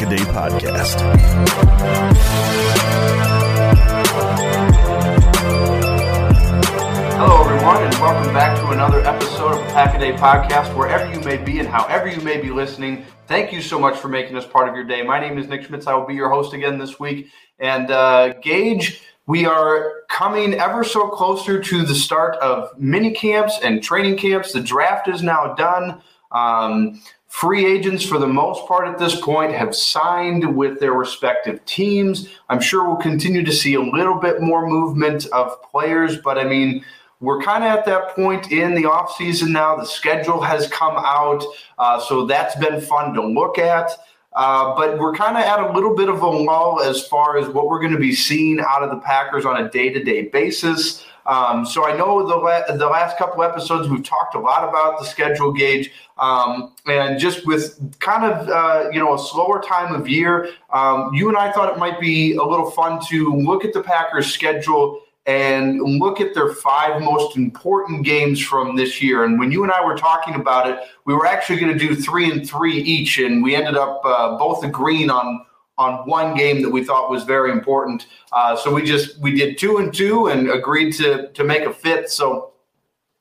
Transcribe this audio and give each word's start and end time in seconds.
is 0.00 0.08
the 0.08 0.16
Pack 0.16 0.16
a 0.16 0.16
Day 0.16 0.24
Podcast. 0.24 1.00
Hello, 7.16 7.42
everyone, 7.44 7.82
and 7.82 7.94
welcome 7.94 8.32
back 8.32 8.58
to 8.58 8.70
another 8.70 9.00
episode 9.00 9.54
of 9.54 9.94
a 9.94 9.98
Day 9.98 10.12
Podcast. 10.12 10.76
Wherever 10.76 11.12
you 11.12 11.20
may 11.20 11.36
be 11.36 11.58
and 11.58 11.68
however 11.68 12.08
you 12.08 12.20
may 12.20 12.40
be 12.40 12.50
listening, 12.50 13.04
thank 13.26 13.52
you 13.52 13.60
so 13.60 13.78
much 13.78 13.96
for 13.96 14.08
making 14.08 14.36
us 14.36 14.46
part 14.46 14.68
of 14.68 14.74
your 14.74 14.84
day. 14.84 15.02
My 15.02 15.18
name 15.20 15.38
is 15.38 15.48
Nick 15.48 15.64
Schmitz. 15.64 15.86
I 15.86 15.94
will 15.94 16.06
be 16.06 16.14
your 16.14 16.30
host 16.30 16.52
again 16.52 16.78
this 16.78 17.00
week. 17.00 17.30
And 17.58 17.90
uh, 17.90 18.34
Gage, 18.34 19.02
we 19.26 19.46
are 19.46 20.02
coming 20.08 20.54
ever 20.54 20.84
so 20.84 21.08
closer 21.08 21.60
to 21.62 21.82
the 21.84 21.94
start 21.94 22.36
of 22.36 22.78
mini 22.78 23.12
camps 23.12 23.58
and 23.62 23.82
training 23.82 24.16
camps. 24.16 24.52
The 24.52 24.60
draft 24.60 25.08
is 25.08 25.22
now 25.22 25.54
done. 25.54 26.02
Um, 26.30 27.00
free 27.28 27.66
agents, 27.66 28.04
for 28.04 28.18
the 28.18 28.26
most 28.26 28.66
part 28.66 28.88
at 28.88 28.98
this 28.98 29.20
point, 29.20 29.52
have 29.52 29.74
signed 29.74 30.56
with 30.56 30.80
their 30.80 30.94
respective 30.94 31.64
teams. 31.66 32.28
I'm 32.48 32.60
sure 32.60 32.86
we'll 32.86 32.96
continue 32.96 33.44
to 33.44 33.52
see 33.52 33.74
a 33.74 33.80
little 33.80 34.16
bit 34.16 34.40
more 34.40 34.66
movement 34.66 35.26
of 35.26 35.62
players, 35.62 36.16
but 36.16 36.38
I 36.38 36.44
mean, 36.44 36.84
we're 37.20 37.42
kind 37.42 37.64
of 37.64 37.70
at 37.70 37.84
that 37.86 38.14
point 38.14 38.52
in 38.52 38.74
the 38.74 38.84
offseason 38.84 39.48
now. 39.48 39.76
The 39.76 39.84
schedule 39.84 40.40
has 40.40 40.68
come 40.68 40.96
out, 40.96 41.44
uh, 41.78 42.00
so 42.00 42.26
that's 42.26 42.54
been 42.56 42.80
fun 42.80 43.12
to 43.14 43.26
look 43.26 43.58
at. 43.58 43.90
Uh, 44.34 44.74
but 44.76 44.98
we're 44.98 45.14
kind 45.14 45.36
of 45.36 45.42
at 45.42 45.58
a 45.58 45.72
little 45.72 45.96
bit 45.96 46.08
of 46.08 46.22
a 46.22 46.28
lull 46.28 46.80
as 46.80 47.04
far 47.08 47.38
as 47.38 47.48
what 47.48 47.66
we're 47.66 47.80
going 47.80 47.92
to 47.92 47.98
be 47.98 48.14
seeing 48.14 48.60
out 48.60 48.82
of 48.82 48.90
the 48.90 48.98
Packers 48.98 49.44
on 49.44 49.64
a 49.64 49.68
day 49.68 49.88
to 49.90 50.02
day 50.02 50.22
basis. 50.22 51.04
Um, 51.28 51.66
so 51.66 51.84
I 51.84 51.94
know 51.94 52.26
the 52.26 52.36
la- 52.36 52.74
the 52.74 52.86
last 52.86 53.18
couple 53.18 53.42
episodes 53.42 53.86
we've 53.86 54.02
talked 54.02 54.34
a 54.34 54.38
lot 54.38 54.66
about 54.66 54.98
the 54.98 55.04
schedule 55.04 55.52
Gage, 55.52 55.92
um, 56.16 56.74
and 56.86 57.20
just 57.20 57.46
with 57.46 57.78
kind 58.00 58.24
of 58.24 58.48
uh, 58.48 58.88
you 58.90 58.98
know 58.98 59.14
a 59.14 59.18
slower 59.18 59.60
time 59.60 59.94
of 59.94 60.08
year, 60.08 60.48
um, 60.72 61.12
you 61.12 61.28
and 61.28 61.36
I 61.36 61.52
thought 61.52 61.70
it 61.70 61.78
might 61.78 62.00
be 62.00 62.36
a 62.36 62.42
little 62.42 62.70
fun 62.70 62.98
to 63.08 63.30
look 63.34 63.66
at 63.66 63.74
the 63.74 63.82
Packers 63.82 64.32
schedule 64.32 65.02
and 65.26 65.82
look 65.82 66.22
at 66.22 66.32
their 66.32 66.54
five 66.54 67.02
most 67.02 67.36
important 67.36 68.06
games 68.06 68.40
from 68.40 68.74
this 68.76 69.02
year. 69.02 69.24
And 69.24 69.38
when 69.38 69.52
you 69.52 69.62
and 69.62 69.70
I 69.70 69.84
were 69.84 69.94
talking 69.94 70.34
about 70.34 70.70
it, 70.70 70.80
we 71.04 71.12
were 71.12 71.26
actually 71.26 71.60
going 71.60 71.78
to 71.78 71.78
do 71.78 71.94
three 71.94 72.30
and 72.30 72.48
three 72.48 72.78
each, 72.78 73.18
and 73.18 73.42
we 73.42 73.54
ended 73.54 73.76
up 73.76 74.00
uh, 74.02 74.38
both 74.38 74.64
agreeing 74.64 75.10
on 75.10 75.44
on 75.78 76.06
one 76.08 76.36
game 76.36 76.60
that 76.62 76.70
we 76.70 76.84
thought 76.84 77.10
was 77.10 77.24
very 77.24 77.52
important. 77.52 78.06
Uh, 78.32 78.56
so 78.56 78.74
we 78.74 78.82
just 78.82 79.18
we 79.20 79.34
did 79.34 79.56
two 79.56 79.78
and 79.78 79.94
two 79.94 80.26
and 80.26 80.50
agreed 80.50 80.92
to 80.94 81.28
to 81.28 81.44
make 81.44 81.62
a 81.62 81.72
fifth. 81.72 82.10
So, 82.10 82.52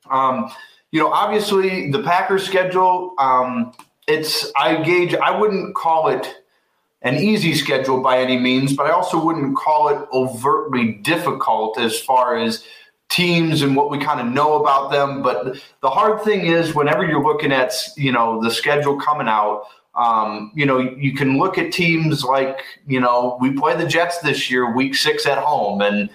um, 0.09 0.51
you 0.91 1.00
know, 1.00 1.12
obviously 1.12 1.91
the 1.91 2.01
Packers 2.03 2.46
schedule. 2.46 3.13
Um, 3.19 3.73
it's 4.07 4.51
I 4.56 4.81
Gage. 4.84 5.16
I 5.16 5.38
wouldn't 5.38 5.75
call 5.75 6.09
it 6.09 6.35
an 7.03 7.16
easy 7.16 7.53
schedule 7.53 8.01
by 8.01 8.19
any 8.19 8.38
means, 8.38 8.75
but 8.75 8.88
I 8.88 8.91
also 8.91 9.23
wouldn't 9.23 9.56
call 9.56 9.90
it 9.90 10.07
overtly 10.12 10.94
difficult 10.94 11.78
as 11.78 12.00
far 12.00 12.38
as 12.38 12.66
teams 13.09 13.62
and 13.62 13.75
what 13.75 13.90
we 13.90 13.97
kind 14.00 14.19
of 14.19 14.28
know 14.28 14.59
about 14.59 14.91
them. 14.91 15.22
But 15.22 15.57
the 15.81 15.90
hard 15.90 16.23
thing 16.23 16.47
is 16.47 16.73
whenever 16.73 17.06
you're 17.06 17.23
looking 17.23 17.51
at 17.51 17.73
you 17.96 18.12
know 18.12 18.41
the 18.41 18.50
schedule 18.50 19.00
coming 19.00 19.28
out, 19.28 19.66
um, 19.97 20.52
you 20.53 20.66
know 20.66 20.78
you 20.78 21.13
can 21.13 21.38
look 21.38 21.58
at 21.58 21.72
teams 21.72 22.24
like 22.24 22.59
you 22.85 23.00
know 23.00 23.38
we 23.41 23.52
play 23.52 23.75
the 23.75 23.88
Jets 23.88 24.19
this 24.19 24.50
year, 24.50 24.74
week 24.74 24.96
six 24.96 25.25
at 25.25 25.40
home, 25.40 25.81
and 25.81 26.09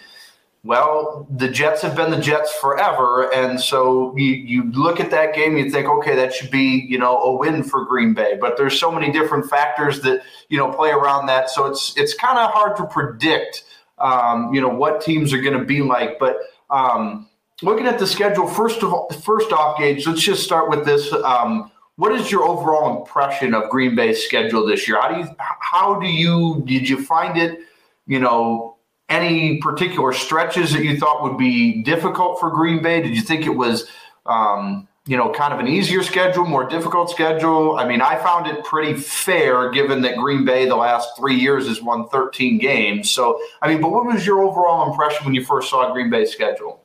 well, 0.64 1.26
the 1.28 1.48
Jets 1.48 1.82
have 1.82 1.96
been 1.96 2.12
the 2.12 2.20
Jets 2.20 2.54
forever, 2.54 3.34
and 3.34 3.60
so 3.60 4.16
you, 4.16 4.30
you 4.34 4.70
look 4.70 5.00
at 5.00 5.10
that 5.10 5.34
game, 5.34 5.56
you 5.56 5.68
think, 5.68 5.88
okay, 5.88 6.14
that 6.14 6.32
should 6.32 6.52
be 6.52 6.86
you 6.88 6.98
know 6.98 7.18
a 7.18 7.36
win 7.36 7.64
for 7.64 7.84
Green 7.84 8.14
Bay. 8.14 8.38
But 8.40 8.56
there's 8.56 8.78
so 8.78 8.92
many 8.92 9.10
different 9.10 9.50
factors 9.50 10.00
that 10.02 10.22
you 10.48 10.58
know 10.58 10.70
play 10.70 10.90
around 10.90 11.26
that, 11.26 11.50
so 11.50 11.66
it's 11.66 11.92
it's 11.96 12.14
kind 12.14 12.38
of 12.38 12.52
hard 12.52 12.76
to 12.76 12.86
predict, 12.86 13.64
um, 13.98 14.54
you 14.54 14.60
know, 14.60 14.68
what 14.68 15.00
teams 15.00 15.32
are 15.32 15.40
going 15.40 15.58
to 15.58 15.64
be 15.64 15.82
like. 15.82 16.20
But 16.20 16.36
um, 16.70 17.28
looking 17.60 17.88
at 17.88 17.98
the 17.98 18.06
schedule, 18.06 18.46
first 18.46 18.84
of 18.84 18.92
all, 18.92 19.10
first 19.10 19.50
off, 19.50 19.76
Gage, 19.76 20.06
let's 20.06 20.22
just 20.22 20.44
start 20.44 20.70
with 20.70 20.84
this. 20.84 21.12
Um, 21.12 21.71
what 21.96 22.12
is 22.12 22.30
your 22.30 22.44
overall 22.44 23.00
impression 23.00 23.54
of 23.54 23.70
Green 23.70 23.94
Bay's 23.94 24.24
schedule 24.24 24.66
this 24.66 24.88
year? 24.88 25.00
How 25.00 25.08
do 25.08 25.20
you 25.20 25.28
how 25.38 26.00
do 26.00 26.06
you 26.06 26.62
did 26.66 26.88
you 26.88 27.02
find 27.02 27.36
it? 27.36 27.60
You 28.06 28.18
know, 28.18 28.76
any 29.08 29.58
particular 29.58 30.12
stretches 30.12 30.72
that 30.72 30.84
you 30.84 30.98
thought 30.98 31.22
would 31.22 31.36
be 31.36 31.82
difficult 31.82 32.40
for 32.40 32.50
Green 32.50 32.82
Bay? 32.82 33.02
Did 33.02 33.14
you 33.14 33.22
think 33.22 33.46
it 33.46 33.50
was, 33.50 33.86
um, 34.24 34.88
you 35.06 35.16
know, 35.16 35.30
kind 35.30 35.52
of 35.52 35.60
an 35.60 35.68
easier 35.68 36.02
schedule, 36.02 36.46
more 36.46 36.66
difficult 36.66 37.10
schedule? 37.10 37.76
I 37.76 37.86
mean, 37.86 38.00
I 38.00 38.16
found 38.16 38.46
it 38.46 38.64
pretty 38.64 38.94
fair 38.94 39.70
given 39.70 40.00
that 40.02 40.16
Green 40.16 40.44
Bay 40.44 40.66
the 40.66 40.76
last 40.76 41.10
three 41.16 41.36
years 41.36 41.68
has 41.68 41.82
won 41.82 42.08
13 42.08 42.58
games. 42.58 43.10
So, 43.10 43.38
I 43.60 43.68
mean, 43.68 43.82
but 43.82 43.90
what 43.90 44.06
was 44.06 44.26
your 44.26 44.42
overall 44.42 44.90
impression 44.90 45.26
when 45.26 45.34
you 45.34 45.44
first 45.44 45.68
saw 45.68 45.92
Green 45.92 46.08
Bay's 46.08 46.32
schedule? 46.32 46.81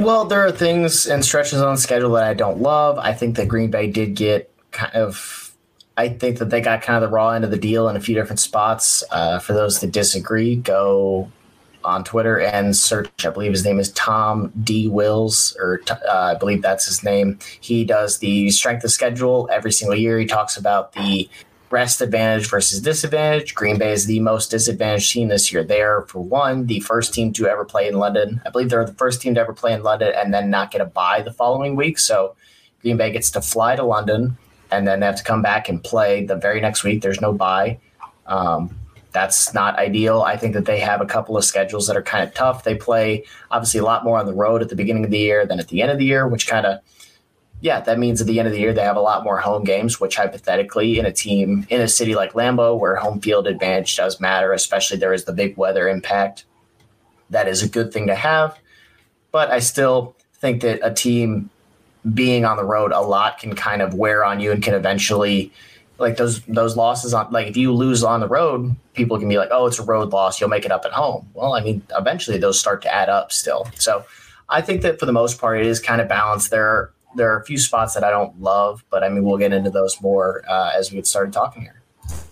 Well, 0.00 0.24
there 0.24 0.44
are 0.44 0.50
things 0.50 1.06
and 1.06 1.24
stretches 1.24 1.62
on 1.62 1.76
schedule 1.76 2.10
that 2.12 2.24
I 2.24 2.34
don't 2.34 2.60
love. 2.60 2.98
I 2.98 3.12
think 3.12 3.36
that 3.36 3.46
Green 3.46 3.70
Bay 3.70 3.88
did 3.90 4.14
get 4.14 4.50
kind 4.72 4.94
of 4.94 5.44
I 5.96 6.08
think 6.08 6.38
that 6.38 6.50
they 6.50 6.60
got 6.60 6.82
kind 6.82 7.02
of 7.02 7.08
the 7.08 7.14
raw 7.14 7.30
end 7.30 7.44
of 7.44 7.50
the 7.52 7.56
deal 7.56 7.88
in 7.88 7.96
a 7.96 8.00
few 8.00 8.14
different 8.14 8.40
spots. 8.40 9.04
Uh, 9.10 9.38
for 9.38 9.52
those 9.52 9.80
that 9.80 9.92
disagree, 9.92 10.56
go 10.56 11.30
on 11.84 12.02
Twitter 12.02 12.40
and 12.40 12.76
search. 12.76 13.24
I 13.24 13.30
believe 13.30 13.52
his 13.52 13.64
name 13.64 13.78
is 13.78 13.92
Tom 13.92 14.52
D. 14.64 14.88
Wills, 14.88 15.56
or 15.60 15.80
uh, 15.88 16.12
I 16.12 16.34
believe 16.34 16.62
that's 16.62 16.86
his 16.86 17.04
name. 17.04 17.38
He 17.60 17.84
does 17.84 18.18
the 18.18 18.50
strength 18.50 18.82
of 18.82 18.90
schedule 18.90 19.48
every 19.52 19.70
single 19.70 19.96
year. 19.96 20.18
He 20.18 20.26
talks 20.26 20.56
about 20.56 20.92
the 20.94 21.28
rest 21.74 22.00
advantage 22.00 22.48
versus 22.48 22.80
disadvantage. 22.80 23.52
Green 23.52 23.78
Bay 23.78 23.92
is 23.92 24.06
the 24.06 24.20
most 24.20 24.48
disadvantaged 24.52 25.10
team 25.10 25.26
this 25.26 25.52
year. 25.52 25.64
They 25.64 25.82
are, 25.82 26.02
for 26.02 26.20
one, 26.20 26.66
the 26.66 26.78
first 26.78 27.12
team 27.12 27.32
to 27.32 27.48
ever 27.48 27.64
play 27.64 27.88
in 27.88 27.98
London. 27.98 28.40
I 28.46 28.50
believe 28.50 28.70
they're 28.70 28.84
the 28.84 28.94
first 28.94 29.20
team 29.20 29.34
to 29.34 29.40
ever 29.40 29.52
play 29.52 29.72
in 29.72 29.82
London 29.82 30.12
and 30.16 30.32
then 30.32 30.50
not 30.50 30.70
get 30.70 30.80
a 30.80 30.84
bye 30.84 31.22
the 31.22 31.32
following 31.32 31.74
week. 31.74 31.98
So 31.98 32.36
Green 32.80 32.96
Bay 32.96 33.10
gets 33.10 33.32
to 33.32 33.40
fly 33.40 33.74
to 33.74 33.82
London 33.82 34.38
and 34.70 34.86
then 34.86 35.00
they 35.00 35.06
have 35.06 35.16
to 35.16 35.24
come 35.24 35.42
back 35.42 35.68
and 35.68 35.82
play 35.82 36.24
the 36.24 36.36
very 36.36 36.60
next 36.60 36.84
week. 36.84 37.02
There's 37.02 37.20
no 37.20 37.32
bye. 37.32 37.80
Um, 38.26 38.78
that's 39.10 39.52
not 39.52 39.76
ideal. 39.76 40.22
I 40.22 40.36
think 40.36 40.54
that 40.54 40.66
they 40.66 40.78
have 40.78 41.00
a 41.00 41.06
couple 41.06 41.36
of 41.36 41.44
schedules 41.44 41.88
that 41.88 41.96
are 41.96 42.02
kind 42.02 42.22
of 42.26 42.34
tough. 42.34 42.62
They 42.62 42.76
play 42.76 43.24
obviously 43.50 43.80
a 43.80 43.84
lot 43.84 44.04
more 44.04 44.18
on 44.18 44.26
the 44.26 44.32
road 44.32 44.62
at 44.62 44.68
the 44.68 44.76
beginning 44.76 45.04
of 45.04 45.10
the 45.10 45.18
year 45.18 45.44
than 45.44 45.58
at 45.58 45.68
the 45.68 45.82
end 45.82 45.90
of 45.90 45.98
the 45.98 46.04
year, 46.04 46.28
which 46.28 46.46
kind 46.46 46.66
of, 46.66 46.78
yeah, 47.64 47.80
that 47.80 47.98
means 47.98 48.20
at 48.20 48.26
the 48.26 48.38
end 48.38 48.46
of 48.46 48.52
the 48.52 48.60
year 48.60 48.74
they 48.74 48.82
have 48.82 48.94
a 48.94 49.00
lot 49.00 49.24
more 49.24 49.38
home 49.38 49.64
games, 49.64 49.98
which 49.98 50.16
hypothetically 50.16 50.98
in 50.98 51.06
a 51.06 51.12
team 51.12 51.66
in 51.70 51.80
a 51.80 51.88
city 51.88 52.14
like 52.14 52.34
Lambeau 52.34 52.78
where 52.78 52.94
home 52.94 53.22
field 53.22 53.46
advantage 53.46 53.96
does 53.96 54.20
matter, 54.20 54.52
especially 54.52 54.98
there 54.98 55.14
is 55.14 55.24
the 55.24 55.32
big 55.32 55.56
weather 55.56 55.88
impact, 55.88 56.44
that 57.30 57.48
is 57.48 57.62
a 57.62 57.68
good 57.68 57.90
thing 57.90 58.06
to 58.08 58.14
have. 58.14 58.58
But 59.32 59.50
I 59.50 59.60
still 59.60 60.14
think 60.34 60.60
that 60.60 60.80
a 60.82 60.92
team 60.92 61.48
being 62.12 62.44
on 62.44 62.58
the 62.58 62.66
road 62.66 62.92
a 62.92 63.00
lot 63.00 63.38
can 63.38 63.56
kind 63.56 63.80
of 63.80 63.94
wear 63.94 64.26
on 64.26 64.40
you 64.40 64.52
and 64.52 64.62
can 64.62 64.74
eventually 64.74 65.50
like 65.96 66.18
those 66.18 66.42
those 66.42 66.76
losses 66.76 67.14
on 67.14 67.32
like 67.32 67.46
if 67.46 67.56
you 67.56 67.72
lose 67.72 68.04
on 68.04 68.20
the 68.20 68.28
road, 68.28 68.76
people 68.92 69.18
can 69.18 69.26
be 69.30 69.38
like, 69.38 69.48
"Oh, 69.50 69.64
it's 69.68 69.78
a 69.78 69.84
road 69.84 70.10
loss. 70.10 70.38
You'll 70.38 70.50
make 70.50 70.66
it 70.66 70.70
up 70.70 70.84
at 70.84 70.92
home." 70.92 71.26
Well, 71.32 71.54
I 71.54 71.62
mean, 71.62 71.80
eventually 71.98 72.36
those 72.36 72.60
start 72.60 72.82
to 72.82 72.94
add 72.94 73.08
up 73.08 73.32
still. 73.32 73.66
So, 73.76 74.04
I 74.50 74.60
think 74.60 74.82
that 74.82 75.00
for 75.00 75.06
the 75.06 75.12
most 75.12 75.40
part, 75.40 75.60
it 75.60 75.66
is 75.66 75.80
kind 75.80 76.02
of 76.02 76.08
balanced. 76.08 76.50
There 76.50 76.90
there 77.16 77.32
are 77.32 77.38
a 77.38 77.44
few 77.44 77.58
spots 77.58 77.94
that 77.94 78.04
I 78.04 78.10
don't 78.10 78.40
love, 78.40 78.84
but 78.90 79.02
I 79.02 79.08
mean, 79.08 79.24
we'll 79.24 79.38
get 79.38 79.52
into 79.52 79.70
those 79.70 80.00
more 80.00 80.42
uh, 80.48 80.72
as 80.76 80.90
we 80.90 80.96
get 80.96 81.06
started 81.06 81.32
talking 81.32 81.62
here. 81.62 81.80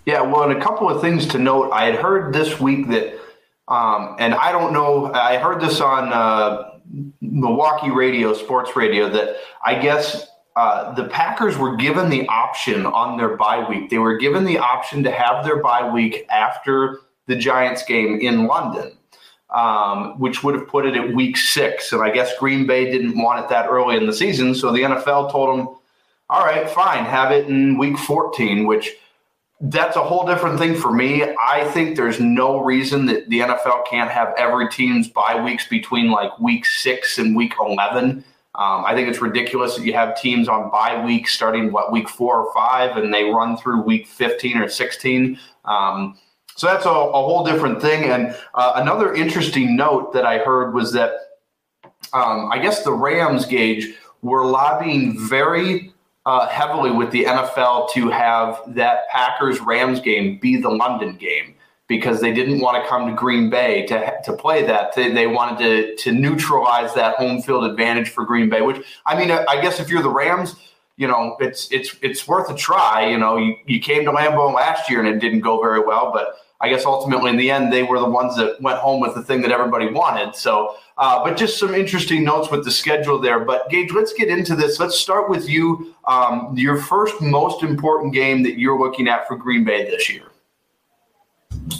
Yeah, 0.05 0.21
well, 0.21 0.43
and 0.43 0.51
a 0.51 0.61
couple 0.61 0.89
of 0.89 1.01
things 1.01 1.25
to 1.27 1.39
note. 1.39 1.71
I 1.71 1.85
had 1.85 1.95
heard 1.95 2.33
this 2.33 2.59
week 2.59 2.89
that, 2.89 3.19
um, 3.67 4.15
and 4.19 4.33
I 4.33 4.51
don't 4.51 4.73
know, 4.73 5.11
I 5.13 5.37
heard 5.37 5.61
this 5.61 5.79
on 5.79 6.11
uh, 6.11 6.79
Milwaukee 7.21 7.89
radio, 7.89 8.33
sports 8.33 8.75
radio, 8.75 9.09
that 9.09 9.37
I 9.65 9.75
guess 9.75 10.27
uh, 10.55 10.93
the 10.93 11.05
Packers 11.05 11.57
were 11.57 11.75
given 11.75 12.09
the 12.09 12.27
option 12.27 12.85
on 12.85 13.17
their 13.17 13.37
bye 13.37 13.67
week. 13.67 13.89
They 13.89 13.97
were 13.97 14.17
given 14.17 14.43
the 14.43 14.59
option 14.59 15.03
to 15.03 15.11
have 15.11 15.45
their 15.45 15.61
bye 15.61 15.89
week 15.89 16.25
after 16.29 16.99
the 17.27 17.35
Giants 17.35 17.83
game 17.83 18.19
in 18.19 18.45
London, 18.45 18.97
um, 19.53 20.19
which 20.19 20.43
would 20.43 20.55
have 20.55 20.67
put 20.67 20.85
it 20.85 20.95
at 20.95 21.13
week 21.13 21.37
six. 21.37 21.91
And 21.91 22.01
I 22.01 22.09
guess 22.09 22.37
Green 22.37 22.65
Bay 22.65 22.91
didn't 22.91 23.17
want 23.17 23.43
it 23.43 23.49
that 23.49 23.67
early 23.67 23.97
in 23.97 24.05
the 24.05 24.13
season. 24.13 24.55
So 24.55 24.71
the 24.71 24.81
NFL 24.81 25.31
told 25.31 25.57
them, 25.57 25.75
all 26.29 26.45
right, 26.45 26.69
fine, 26.69 27.05
have 27.05 27.31
it 27.31 27.47
in 27.47 27.77
week 27.77 27.97
14, 27.97 28.65
which 28.65 28.91
that's 29.61 29.95
a 29.95 30.03
whole 30.03 30.25
different 30.25 30.59
thing 30.59 30.75
for 30.75 30.91
me. 30.91 31.23
I 31.23 31.69
think 31.71 31.95
there's 31.95 32.19
no 32.19 32.63
reason 32.63 33.05
that 33.05 33.29
the 33.29 33.39
NFL 33.39 33.85
can't 33.87 34.09
have 34.09 34.33
every 34.37 34.67
team's 34.69 35.07
bye 35.07 35.41
weeks 35.41 35.67
between 35.67 36.11
like 36.11 36.37
week 36.39 36.65
six 36.65 37.17
and 37.17 37.35
week 37.35 37.53
11 37.59 38.23
um, 38.55 38.85
I 38.85 38.93
think 38.93 39.09
it's 39.09 39.19
ridiculous 39.19 39.75
that 39.75 39.83
you 39.83 39.93
have 39.93 40.19
teams 40.19 40.47
on 40.47 40.69
bye 40.69 41.03
week 41.03 41.27
starting 41.27 41.71
what 41.71 41.91
week 41.91 42.07
four 42.07 42.37
or 42.37 42.53
five, 42.53 42.97
and 42.97 43.11
they 43.11 43.23
run 43.23 43.57
through 43.57 43.81
week 43.81 44.05
15 44.05 44.57
or 44.57 44.69
16. 44.69 45.39
Um, 45.65 46.19
so 46.55 46.67
that's 46.67 46.85
a, 46.85 46.89
a, 46.89 47.11
whole 47.11 47.43
different 47.43 47.81
thing. 47.81 48.09
And 48.09 48.35
uh, 48.53 48.73
another 48.75 49.13
interesting 49.13 49.75
note 49.75 50.13
that 50.13 50.25
I 50.25 50.37
heard 50.37 50.73
was 50.73 50.91
that 50.93 51.13
um, 52.13 52.51
I 52.51 52.59
guess 52.59 52.83
the 52.83 52.93
Rams 52.93 53.45
Gage 53.45 53.95
were 54.21 54.45
lobbying 54.45 55.17
very 55.27 55.93
uh, 56.25 56.47
heavily 56.47 56.91
with 56.91 57.11
the 57.11 57.25
NFL 57.25 57.91
to 57.91 58.09
have 58.09 58.61
that 58.67 59.09
Packers 59.09 59.59
Rams 59.59 59.99
game 59.99 60.39
be 60.39 60.57
the 60.57 60.69
London 60.69 61.15
game 61.15 61.55
because 61.87 62.21
they 62.21 62.33
didn't 62.33 62.59
want 62.59 62.81
to 62.81 62.89
come 62.89 63.07
to 63.07 63.13
Green 63.13 63.49
Bay 63.49 63.85
to 63.87 64.13
to 64.23 64.33
play 64.33 64.65
that. 64.65 64.95
They, 64.95 65.11
they 65.11 65.27
wanted 65.27 65.57
to 65.59 65.95
to 66.03 66.11
neutralize 66.11 66.93
that 66.93 67.15
home 67.15 67.41
field 67.41 67.65
advantage 67.65 68.09
for 68.09 68.25
Green 68.25 68.49
Bay. 68.49 68.61
Which 68.61 68.85
I 69.05 69.17
mean, 69.17 69.31
I 69.31 69.61
guess 69.61 69.79
if 69.79 69.89
you're 69.89 70.03
the 70.03 70.09
Rams, 70.09 70.55
you 70.97 71.07
know 71.07 71.35
it's 71.39 71.69
it's 71.71 71.95
it's 72.01 72.27
worth 72.27 72.49
a 72.49 72.55
try. 72.55 73.07
You 73.07 73.17
know, 73.17 73.37
you, 73.37 73.55
you 73.65 73.79
came 73.79 74.05
to 74.05 74.11
Lambeau 74.11 74.53
last 74.53 74.89
year 74.89 74.99
and 74.99 75.07
it 75.07 75.19
didn't 75.19 75.41
go 75.41 75.61
very 75.61 75.81
well, 75.81 76.11
but 76.13 76.35
I 76.63 76.69
guess 76.69 76.85
ultimately 76.85 77.29
in 77.29 77.35
the 77.35 77.51
end 77.51 77.73
they 77.73 77.83
were 77.83 77.99
the 77.99 78.09
ones 78.09 78.37
that 78.37 78.59
went 78.61 78.77
home 78.79 79.01
with 79.01 79.13
the 79.15 79.21
thing 79.21 79.41
that 79.41 79.51
everybody 79.51 79.91
wanted. 79.91 80.33
So, 80.33 80.77
uh, 80.97 81.21
but 81.21 81.35
just 81.35 81.59
some 81.59 81.75
interesting 81.75 82.23
notes 82.23 82.49
with 82.49 82.63
the 82.63 82.71
schedule 82.71 83.19
there. 83.19 83.41
But 83.41 83.69
Gage, 83.69 83.91
let's 83.91 84.13
get 84.13 84.29
into 84.29 84.55
this. 84.55 84.79
Let's 84.79 84.97
start 84.97 85.29
with 85.29 85.49
you. 85.49 85.93
Um, 86.05 86.53
your 86.57 86.77
first 86.77 87.21
most 87.21 87.63
important 87.63 88.13
game 88.13 88.43
that 88.43 88.57
you're 88.57 88.79
looking 88.79 89.09
at 89.09 89.27
for 89.27 89.35
Green 89.35 89.65
Bay 89.65 89.83
this 89.83 90.09
year. 90.09 90.23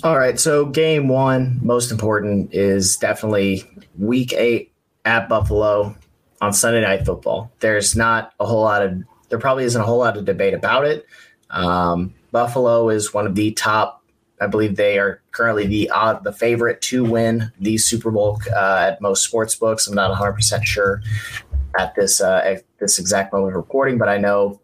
All 0.04 0.20
right. 0.20 0.38
So 0.38 0.66
game 0.66 1.08
one, 1.08 1.60
most 1.64 1.90
important, 1.90 2.54
is 2.54 2.98
definitely 2.98 3.64
week 3.98 4.34
eight 4.34 4.74
at 5.06 5.30
Buffalo 5.30 5.96
on 6.42 6.52
Sunday 6.52 6.82
Night 6.82 7.06
Football. 7.06 7.50
There's 7.62 7.96
not 7.96 8.34
a 8.40 8.46
whole 8.46 8.64
lot 8.64 8.84
of 8.84 9.02
there 9.30 9.40
probably 9.40 9.64
isn't 9.64 9.82
a 9.82 9.86
whole 9.86 10.00
lot 10.00 10.18
of 10.18 10.26
debate 10.26 10.54
about 10.54 10.86
it. 10.86 11.06
Um, 11.50 12.14
Buffalo 12.32 12.90
is 12.90 13.14
one 13.14 13.26
of 13.26 13.34
the 13.36 13.52
top. 13.54 14.03
I 14.44 14.48
believe 14.48 14.76
they 14.76 15.00
are 15.00 15.22
currently 15.32 15.66
the 15.66 15.90
uh, 15.90 16.20
the 16.20 16.34
favorite 16.34 16.82
to 16.84 17.04
win 17.04 17.52
the 17.60 17.78
Super 17.78 18.12
Bowl 18.12 18.40
uh, 18.56 18.90
at 18.92 19.02
most 19.02 19.24
sports 19.24 19.56
books. 19.56 19.88
I'm 19.88 19.96
not 19.96 20.10
100 20.10 20.34
percent 20.34 20.66
sure 20.66 21.02
at 21.80 21.96
this 21.96 22.22
uh, 22.22 22.42
at 22.44 22.64
this 22.80 23.00
exact 23.00 23.34
moment 23.34 23.54
of 23.54 23.58
recording, 23.58 23.98
but 23.98 24.10
I 24.10 24.18
know 24.18 24.60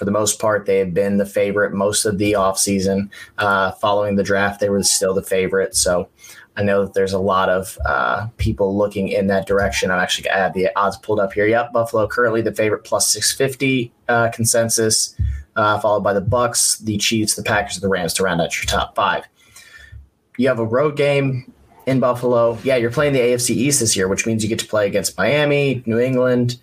for 0.00 0.06
the 0.06 0.10
most 0.10 0.40
part, 0.40 0.64
they 0.64 0.78
have 0.78 0.94
been 0.94 1.18
the 1.18 1.26
favorite 1.26 1.74
most 1.74 2.06
of 2.06 2.16
the 2.16 2.32
offseason. 2.32 3.10
Uh, 3.36 3.70
following 3.72 4.16
the 4.16 4.22
draft, 4.22 4.58
they 4.58 4.70
were 4.70 4.82
still 4.82 5.12
the 5.12 5.22
favorite. 5.22 5.76
So 5.76 6.08
I 6.56 6.62
know 6.62 6.84
that 6.84 6.94
there's 6.94 7.12
a 7.12 7.18
lot 7.18 7.48
of 7.48 7.78
uh, 7.86 8.26
people 8.36 8.76
looking 8.76 9.08
in 9.08 9.28
that 9.28 9.46
direction. 9.46 9.90
I'm 9.90 10.00
actually 10.00 10.28
I 10.30 10.38
have 10.38 10.52
the 10.52 10.68
odds 10.76 10.96
pulled 10.96 11.20
up 11.20 11.32
here. 11.32 11.46
Yep, 11.46 11.72
Buffalo 11.72 12.06
currently 12.06 12.42
the 12.42 12.52
favorite 12.52 12.84
plus 12.84 13.12
650 13.12 13.92
uh, 14.08 14.30
consensus, 14.30 15.14
uh, 15.56 15.78
followed 15.80 16.02
by 16.02 16.12
the 16.12 16.20
Bucks, 16.20 16.78
the 16.78 16.98
Chiefs, 16.98 17.34
the 17.34 17.42
Packers, 17.42 17.76
and 17.76 17.82
the 17.82 17.88
Rams 17.88 18.14
to 18.14 18.24
round 18.24 18.40
out 18.40 18.56
your 18.56 18.66
top 18.66 18.94
five. 18.94 19.24
You 20.36 20.48
have 20.48 20.58
a 20.58 20.66
road 20.66 20.96
game 20.96 21.52
in 21.86 22.00
Buffalo. 22.00 22.58
Yeah, 22.64 22.76
you're 22.76 22.90
playing 22.90 23.12
the 23.12 23.20
AFC 23.20 23.50
East 23.50 23.80
this 23.80 23.96
year, 23.96 24.08
which 24.08 24.26
means 24.26 24.42
you 24.42 24.48
get 24.48 24.58
to 24.58 24.66
play 24.66 24.86
against 24.86 25.16
Miami, 25.16 25.82
New 25.86 25.98
England, 25.98 26.58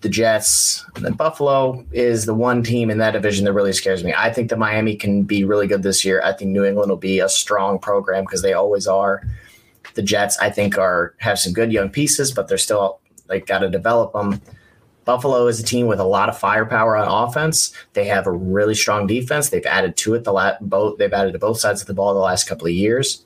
the 0.00 0.08
Jets, 0.08 0.84
and 0.94 1.04
then 1.04 1.12
Buffalo 1.12 1.84
is 1.92 2.26
the 2.26 2.34
one 2.34 2.62
team 2.62 2.90
in 2.90 2.98
that 2.98 3.12
division 3.12 3.44
that 3.44 3.52
really 3.52 3.72
scares 3.72 4.02
me. 4.02 4.12
I 4.16 4.32
think 4.32 4.50
that 4.50 4.58
Miami 4.58 4.96
can 4.96 5.22
be 5.22 5.44
really 5.44 5.66
good 5.66 5.82
this 5.82 6.04
year. 6.04 6.20
I 6.24 6.32
think 6.32 6.50
New 6.50 6.64
England 6.64 6.90
will 6.90 6.96
be 6.96 7.20
a 7.20 7.28
strong 7.28 7.78
program 7.78 8.24
because 8.24 8.42
they 8.42 8.52
always 8.52 8.86
are. 8.86 9.22
The 9.94 10.02
Jets, 10.02 10.38
I 10.38 10.50
think, 10.50 10.76
are 10.76 11.14
have 11.18 11.38
some 11.38 11.52
good 11.52 11.72
young 11.72 11.88
pieces, 11.88 12.32
but 12.32 12.48
they're 12.48 12.58
still 12.58 13.00
like 13.28 13.46
got 13.46 13.60
to 13.60 13.70
develop 13.70 14.12
them. 14.12 14.40
Buffalo 15.04 15.46
is 15.46 15.60
a 15.60 15.64
team 15.64 15.86
with 15.86 16.00
a 16.00 16.04
lot 16.04 16.28
of 16.28 16.36
firepower 16.36 16.96
on 16.96 17.06
offense. 17.06 17.72
They 17.92 18.06
have 18.06 18.26
a 18.26 18.32
really 18.32 18.74
strong 18.74 19.06
defense. 19.06 19.48
They've 19.48 19.64
added 19.64 19.96
to 19.98 20.14
it 20.14 20.24
the 20.24 20.32
la- 20.32 20.58
both. 20.60 20.98
They've 20.98 21.12
added 21.12 21.32
to 21.32 21.38
both 21.38 21.60
sides 21.60 21.80
of 21.80 21.86
the 21.86 21.94
ball 21.94 22.12
the 22.12 22.20
last 22.20 22.48
couple 22.48 22.66
of 22.66 22.72
years. 22.72 23.24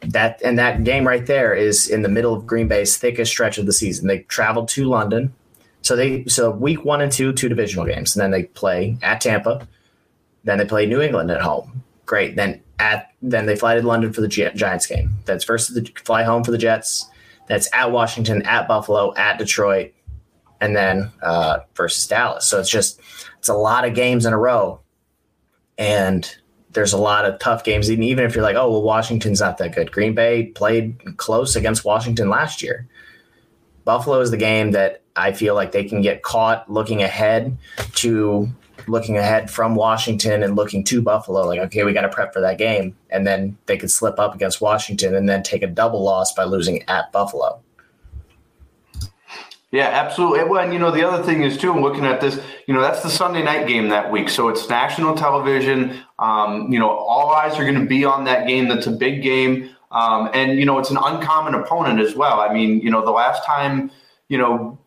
That 0.00 0.42
and 0.44 0.58
that 0.58 0.84
game 0.84 1.06
right 1.06 1.24
there 1.24 1.54
is 1.54 1.88
in 1.88 2.02
the 2.02 2.08
middle 2.08 2.34
of 2.34 2.46
Green 2.46 2.68
Bay's 2.68 2.96
thickest 2.96 3.30
stretch 3.30 3.58
of 3.58 3.66
the 3.66 3.72
season. 3.72 4.08
They 4.08 4.20
traveled 4.20 4.68
to 4.70 4.84
London 4.84 5.32
so 5.88 5.96
they 5.96 6.22
so 6.26 6.50
week 6.50 6.84
one 6.84 7.00
and 7.00 7.10
two, 7.10 7.32
two 7.32 7.48
divisional 7.48 7.86
games, 7.86 8.14
and 8.14 8.20
then 8.20 8.30
they 8.30 8.44
play 8.44 8.98
at 9.00 9.22
Tampa. 9.22 9.66
Then 10.44 10.58
they 10.58 10.66
play 10.66 10.84
New 10.84 11.00
England 11.00 11.30
at 11.30 11.40
home. 11.40 11.82
Great. 12.04 12.36
Then 12.36 12.60
at 12.78 13.10
then 13.22 13.46
they 13.46 13.56
fly 13.56 13.74
to 13.74 13.80
London 13.80 14.12
for 14.12 14.20
the 14.20 14.28
Giants 14.28 14.86
game. 14.86 15.14
That's 15.24 15.44
first 15.44 15.72
the 15.72 15.90
fly 16.04 16.24
home 16.24 16.44
for 16.44 16.50
the 16.50 16.58
Jets. 16.58 17.08
That's 17.46 17.72
at 17.72 17.90
Washington, 17.90 18.42
at 18.42 18.68
Buffalo, 18.68 19.14
at 19.14 19.38
Detroit, 19.38 19.94
and 20.60 20.76
then 20.76 21.10
uh, 21.22 21.60
versus 21.74 22.06
Dallas. 22.06 22.44
So 22.44 22.60
it's 22.60 22.68
just 22.68 23.00
it's 23.38 23.48
a 23.48 23.54
lot 23.54 23.86
of 23.86 23.94
games 23.94 24.26
in 24.26 24.34
a 24.34 24.38
row, 24.38 24.80
and 25.78 26.30
there's 26.72 26.92
a 26.92 26.98
lot 26.98 27.24
of 27.24 27.38
tough 27.38 27.64
games. 27.64 27.88
And 27.88 28.04
even 28.04 28.26
if 28.26 28.34
you're 28.34 28.44
like, 28.44 28.56
oh 28.56 28.70
well, 28.70 28.82
Washington's 28.82 29.40
not 29.40 29.56
that 29.56 29.74
good. 29.74 29.90
Green 29.90 30.14
Bay 30.14 30.48
played 30.48 31.16
close 31.16 31.56
against 31.56 31.86
Washington 31.86 32.28
last 32.28 32.62
year. 32.62 32.86
Buffalo 33.88 34.20
is 34.20 34.30
the 34.30 34.36
game 34.36 34.72
that 34.72 35.00
I 35.16 35.32
feel 35.32 35.54
like 35.54 35.72
they 35.72 35.82
can 35.82 36.02
get 36.02 36.22
caught 36.22 36.70
looking 36.70 37.02
ahead 37.02 37.56
to 37.94 38.46
looking 38.86 39.16
ahead 39.16 39.50
from 39.50 39.76
Washington 39.76 40.42
and 40.42 40.56
looking 40.56 40.84
to 40.84 41.00
Buffalo, 41.00 41.46
like, 41.46 41.58
okay, 41.58 41.84
we 41.84 41.94
got 41.94 42.02
to 42.02 42.10
prep 42.10 42.34
for 42.34 42.40
that 42.42 42.58
game. 42.58 42.94
And 43.08 43.26
then 43.26 43.56
they 43.64 43.78
could 43.78 43.90
slip 43.90 44.18
up 44.18 44.34
against 44.34 44.60
Washington 44.60 45.14
and 45.14 45.26
then 45.26 45.42
take 45.42 45.62
a 45.62 45.66
double 45.66 46.02
loss 46.02 46.34
by 46.34 46.44
losing 46.44 46.82
at 46.82 47.10
Buffalo. 47.12 47.62
Yeah, 49.70 49.88
absolutely. 49.88 50.44
Well, 50.44 50.62
and 50.62 50.70
you 50.74 50.78
know, 50.78 50.90
the 50.90 51.08
other 51.08 51.22
thing 51.22 51.42
is 51.42 51.56
too, 51.56 51.72
I'm 51.72 51.80
looking 51.80 52.04
at 52.04 52.20
this, 52.20 52.38
you 52.66 52.74
know, 52.74 52.82
that's 52.82 53.02
the 53.02 53.08
Sunday 53.08 53.42
night 53.42 53.66
game 53.66 53.88
that 53.88 54.12
week. 54.12 54.28
So 54.28 54.50
it's 54.50 54.68
national 54.68 55.14
television. 55.14 55.98
Um, 56.18 56.70
you 56.70 56.78
know, 56.78 56.90
all 56.90 57.30
eyes 57.30 57.58
are 57.58 57.64
going 57.64 57.80
to 57.80 57.86
be 57.86 58.04
on 58.04 58.24
that 58.24 58.46
game. 58.46 58.68
That's 58.68 58.86
a 58.86 58.92
big 58.92 59.22
game. 59.22 59.70
Um, 59.90 60.30
and, 60.34 60.58
you 60.58 60.64
know, 60.64 60.78
it's 60.78 60.90
an 60.90 60.98
uncommon 61.02 61.54
opponent 61.54 62.00
as 62.00 62.14
well. 62.14 62.40
I 62.40 62.52
mean, 62.52 62.80
you 62.80 62.90
know, 62.90 63.04
the 63.04 63.10
last 63.10 63.44
time, 63.44 63.90
you 64.28 64.36
know, 64.36 64.78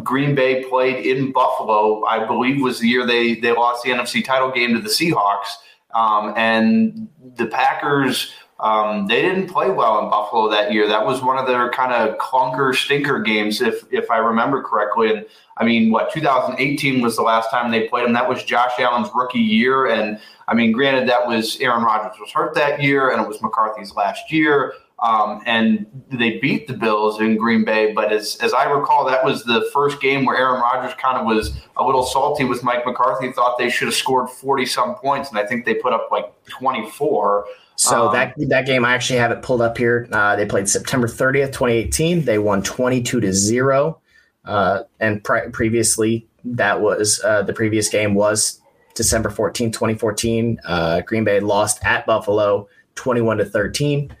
Green 0.00 0.34
Bay 0.34 0.64
played 0.64 1.06
in 1.06 1.32
Buffalo, 1.32 2.04
I 2.04 2.26
believe 2.26 2.60
was 2.62 2.80
the 2.80 2.88
year 2.88 3.06
they 3.06 3.36
they 3.36 3.52
lost 3.52 3.82
the 3.82 3.90
NFC 3.90 4.22
title 4.22 4.50
game 4.50 4.74
to 4.74 4.80
the 4.80 4.90
Seahawks. 4.90 5.48
Um, 5.94 6.34
and 6.36 7.08
the 7.36 7.46
Packers, 7.46 8.32
um, 8.60 9.06
they 9.06 9.22
didn't 9.22 9.48
play 9.48 9.70
well 9.70 10.02
in 10.02 10.10
Buffalo 10.10 10.50
that 10.50 10.72
year. 10.72 10.86
That 10.86 11.06
was 11.06 11.22
one 11.22 11.38
of 11.38 11.46
their 11.46 11.70
kind 11.70 11.92
of 11.92 12.18
clunker 12.18 12.74
stinker 12.74 13.18
games, 13.20 13.62
if 13.62 13.84
if 13.90 14.10
I 14.10 14.18
remember 14.18 14.62
correctly. 14.62 15.10
And 15.14 15.26
I 15.56 15.64
mean, 15.64 15.90
what 15.90 16.12
2018 16.12 17.00
was 17.00 17.16
the 17.16 17.22
last 17.22 17.50
time 17.50 17.70
they 17.70 17.88
played 17.88 18.04
them. 18.04 18.12
That 18.12 18.28
was 18.28 18.44
Josh 18.44 18.72
Allen's 18.78 19.08
rookie 19.14 19.38
year, 19.38 19.86
and 19.86 20.20
I 20.46 20.54
mean, 20.54 20.72
granted, 20.72 21.08
that 21.08 21.26
was 21.26 21.58
Aaron 21.60 21.82
Rodgers 21.82 22.18
was 22.20 22.30
hurt 22.32 22.54
that 22.54 22.82
year, 22.82 23.10
and 23.10 23.22
it 23.22 23.26
was 23.26 23.40
McCarthy's 23.40 23.94
last 23.94 24.30
year. 24.30 24.74
Um, 25.02 25.40
and 25.46 25.86
they 26.12 26.38
beat 26.40 26.66
the 26.66 26.74
Bills 26.74 27.20
in 27.22 27.38
Green 27.38 27.64
Bay. 27.64 27.94
But 27.94 28.12
as, 28.12 28.36
as 28.42 28.52
I 28.52 28.64
recall, 28.64 29.06
that 29.06 29.24
was 29.24 29.44
the 29.44 29.66
first 29.72 29.98
game 29.98 30.26
where 30.26 30.36
Aaron 30.36 30.60
Rodgers 30.60 30.92
kind 31.00 31.16
of 31.16 31.24
was 31.24 31.58
a 31.78 31.84
little 31.84 32.02
salty 32.02 32.44
with 32.44 32.62
Mike 32.62 32.84
McCarthy, 32.84 33.32
thought 33.32 33.56
they 33.56 33.70
should 33.70 33.88
have 33.88 33.94
scored 33.94 34.28
40 34.28 34.66
some 34.66 34.94
points, 34.96 35.30
and 35.30 35.38
I 35.38 35.46
think 35.46 35.64
they 35.64 35.72
put 35.72 35.94
up 35.94 36.08
like 36.10 36.30
24. 36.50 37.46
So 37.80 38.08
um, 38.08 38.12
that 38.12 38.34
that 38.48 38.66
game, 38.66 38.84
I 38.84 38.92
actually 38.92 39.20
have 39.20 39.30
it 39.30 39.40
pulled 39.40 39.62
up 39.62 39.78
here. 39.78 40.06
Uh, 40.12 40.36
they 40.36 40.44
played 40.44 40.68
September 40.68 41.08
30th, 41.08 41.46
2018. 41.46 42.26
They 42.26 42.38
won 42.38 42.62
22 42.62 43.20
to 43.20 43.32
zero. 43.32 43.98
Uh, 44.44 44.82
and 45.00 45.24
pre- 45.24 45.48
previously, 45.48 46.28
that 46.44 46.82
was 46.82 47.22
uh, 47.24 47.40
the 47.40 47.54
previous 47.54 47.88
game 47.88 48.12
was 48.14 48.60
December 48.94 49.30
14, 49.30 49.72
2014. 49.72 50.60
Uh, 50.66 51.00
Green 51.00 51.24
Bay 51.24 51.40
lost 51.40 51.82
at 51.82 52.04
Buffalo 52.04 52.68
21 52.96 53.38
to 53.38 53.46
13. 53.46 54.14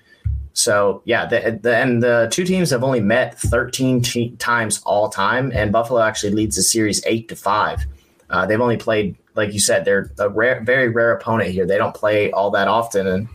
So 0.54 1.02
yeah, 1.04 1.26
the, 1.26 1.60
the, 1.62 1.76
and 1.76 2.02
the 2.02 2.28
two 2.32 2.44
teams 2.44 2.70
have 2.70 2.82
only 2.82 3.00
met 3.00 3.38
13 3.38 4.00
t- 4.00 4.30
times 4.38 4.80
all 4.86 5.10
time, 5.10 5.52
and 5.54 5.70
Buffalo 5.70 6.00
actually 6.00 6.32
leads 6.32 6.56
the 6.56 6.62
series 6.62 7.04
eight 7.04 7.28
to 7.28 7.36
five. 7.36 7.84
Uh, 8.30 8.46
they've 8.46 8.60
only 8.60 8.78
played, 8.78 9.16
like 9.34 9.52
you 9.52 9.60
said, 9.60 9.84
they're 9.84 10.10
a 10.18 10.30
rare, 10.30 10.62
very 10.64 10.88
rare 10.88 11.12
opponent 11.12 11.50
here. 11.50 11.66
They 11.66 11.76
don't 11.76 11.94
play 11.94 12.30
all 12.32 12.50
that 12.52 12.66
often, 12.66 13.06
and 13.06 13.28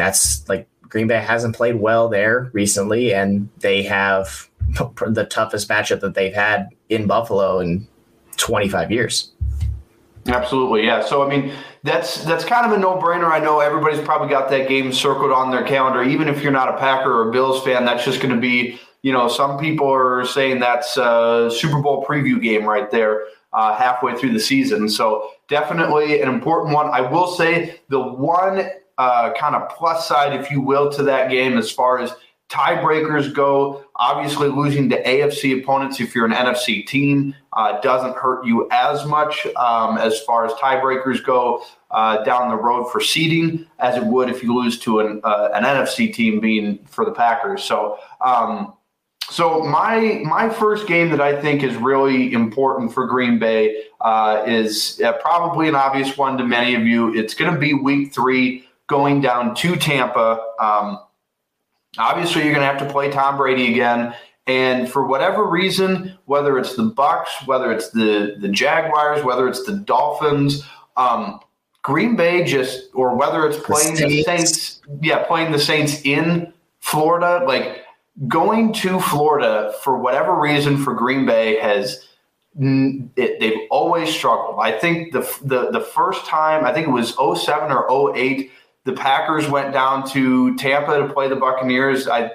that's 0.00 0.48
like 0.48 0.66
Green 0.88 1.06
Bay 1.06 1.20
hasn't 1.20 1.54
played 1.54 1.76
well 1.76 2.08
there 2.08 2.50
recently, 2.54 3.12
and 3.12 3.48
they 3.58 3.82
have 3.82 4.48
the 5.06 5.26
toughest 5.30 5.68
matchup 5.68 6.00
that 6.00 6.14
they've 6.14 6.32
had 6.32 6.68
in 6.88 7.06
Buffalo 7.06 7.60
in 7.60 7.86
25 8.38 8.90
years. 8.90 9.32
Absolutely, 10.26 10.86
yeah. 10.86 11.04
So 11.04 11.22
I 11.22 11.28
mean, 11.28 11.52
that's 11.82 12.24
that's 12.24 12.44
kind 12.44 12.66
of 12.66 12.72
a 12.72 12.78
no-brainer. 12.78 13.30
I 13.30 13.40
know 13.40 13.60
everybody's 13.60 14.00
probably 14.00 14.28
got 14.28 14.48
that 14.50 14.68
game 14.68 14.92
circled 14.92 15.32
on 15.32 15.50
their 15.50 15.64
calendar. 15.64 16.02
Even 16.02 16.28
if 16.28 16.42
you're 16.42 16.52
not 16.52 16.68
a 16.68 16.78
Packer 16.78 17.12
or 17.12 17.28
a 17.28 17.32
Bills 17.32 17.62
fan, 17.62 17.84
that's 17.84 18.04
just 18.04 18.20
going 18.20 18.34
to 18.34 18.40
be, 18.40 18.78
you 19.02 19.12
know, 19.12 19.28
some 19.28 19.58
people 19.58 19.90
are 19.92 20.24
saying 20.24 20.60
that's 20.60 20.96
a 20.96 21.50
Super 21.52 21.80
Bowl 21.80 22.04
preview 22.06 22.40
game 22.40 22.64
right 22.64 22.90
there, 22.90 23.24
uh, 23.52 23.74
halfway 23.76 24.14
through 24.16 24.32
the 24.32 24.40
season. 24.40 24.88
So 24.88 25.30
definitely 25.48 26.20
an 26.22 26.28
important 26.28 26.74
one. 26.74 26.88
I 26.88 27.00
will 27.00 27.26
say 27.26 27.80
the 27.88 28.00
one 28.00 28.70
uh, 28.98 29.32
kind 29.32 29.54
of 29.54 29.68
plus 29.70 30.06
side, 30.06 30.38
if 30.38 30.50
you 30.50 30.60
will, 30.60 30.90
to 30.92 31.02
that 31.04 31.30
game 31.30 31.56
as 31.56 31.70
far 31.70 31.98
as 31.98 32.12
tiebreakers 32.50 33.32
go. 33.32 33.84
Obviously, 33.96 34.48
losing 34.48 34.88
to 34.90 35.02
AFC 35.02 35.62
opponents 35.62 36.00
if 36.00 36.14
you're 36.14 36.26
an 36.26 36.32
NFC 36.32 36.86
team 36.86 37.34
uh, 37.52 37.80
doesn't 37.80 38.16
hurt 38.16 38.44
you 38.44 38.68
as 38.70 39.06
much 39.06 39.46
um, 39.56 39.96
as 39.98 40.20
far 40.22 40.44
as 40.44 40.52
tiebreakers 40.54 41.24
go 41.24 41.64
uh, 41.90 42.22
down 42.24 42.48
the 42.48 42.56
road 42.56 42.90
for 42.90 43.00
seeding 43.00 43.66
as 43.78 43.96
it 43.96 44.04
would 44.04 44.28
if 44.28 44.42
you 44.42 44.54
lose 44.54 44.78
to 44.80 45.00
an, 45.00 45.20
uh, 45.24 45.50
an 45.54 45.64
NFC 45.64 46.12
team 46.12 46.40
being 46.40 46.78
for 46.86 47.04
the 47.04 47.12
Packers. 47.12 47.62
So, 47.64 47.98
um, 48.20 48.74
so 49.30 49.60
my 49.60 50.20
my 50.24 50.48
first 50.48 50.88
game 50.88 51.10
that 51.10 51.20
I 51.20 51.40
think 51.40 51.62
is 51.62 51.76
really 51.76 52.32
important 52.32 52.92
for 52.92 53.06
Green 53.06 53.38
Bay 53.38 53.84
uh, 54.00 54.42
is 54.44 55.00
uh, 55.04 55.12
probably 55.14 55.68
an 55.68 55.76
obvious 55.76 56.18
one 56.18 56.36
to 56.38 56.44
many 56.44 56.74
of 56.74 56.84
you. 56.84 57.14
It's 57.14 57.34
going 57.34 57.52
to 57.52 57.58
be 57.58 57.72
Week 57.72 58.12
Three, 58.12 58.66
going 58.90 59.22
down 59.22 59.54
to 59.54 59.76
Tampa. 59.76 60.44
Um, 60.58 60.98
Obviously, 61.98 62.44
you're 62.44 62.54
going 62.54 62.66
to 62.66 62.72
have 62.72 62.86
to 62.86 62.92
play 62.92 63.10
Tom 63.10 63.36
Brady 63.36 63.72
again. 63.72 64.14
And 64.46 64.90
for 64.90 65.06
whatever 65.06 65.44
reason, 65.44 66.16
whether 66.26 66.58
it's 66.58 66.76
the 66.76 66.84
Bucks, 66.84 67.30
whether 67.46 67.72
it's 67.72 67.90
the 67.90 68.36
the 68.38 68.48
Jaguars, 68.48 69.24
whether 69.24 69.48
it's 69.48 69.64
the 69.64 69.76
Dolphins, 69.76 70.64
um, 70.96 71.40
Green 71.82 72.16
Bay 72.16 72.44
just, 72.44 72.88
or 72.94 73.14
whether 73.16 73.46
it's 73.46 73.58
playing 73.58 73.94
the, 73.94 74.06
the 74.06 74.22
Saints, 74.22 74.80
yeah, 75.02 75.24
playing 75.24 75.52
the 75.52 75.58
Saints 75.58 76.00
in 76.02 76.52
Florida, 76.80 77.44
like 77.46 77.82
going 78.28 78.72
to 78.74 78.98
Florida 79.00 79.72
for 79.82 79.98
whatever 79.98 80.38
reason 80.38 80.76
for 80.76 80.94
Green 80.94 81.26
Bay 81.26 81.58
has 81.60 82.08
it, 82.56 83.40
they've 83.40 83.68
always 83.70 84.12
struggled. 84.12 84.58
I 84.60 84.72
think 84.72 85.12
the, 85.12 85.20
the 85.44 85.70
the 85.70 85.80
first 85.80 86.24
time 86.26 86.64
I 86.64 86.72
think 86.72 86.88
it 86.88 86.90
was 86.90 87.14
07 87.14 87.70
or 87.70 88.16
08 88.16 88.50
the 88.84 88.92
Packers 88.92 89.48
went 89.48 89.72
down 89.72 90.08
to 90.10 90.56
Tampa 90.56 90.98
to 90.98 91.12
play 91.12 91.28
the 91.28 91.36
Buccaneers. 91.36 92.08
I 92.08 92.30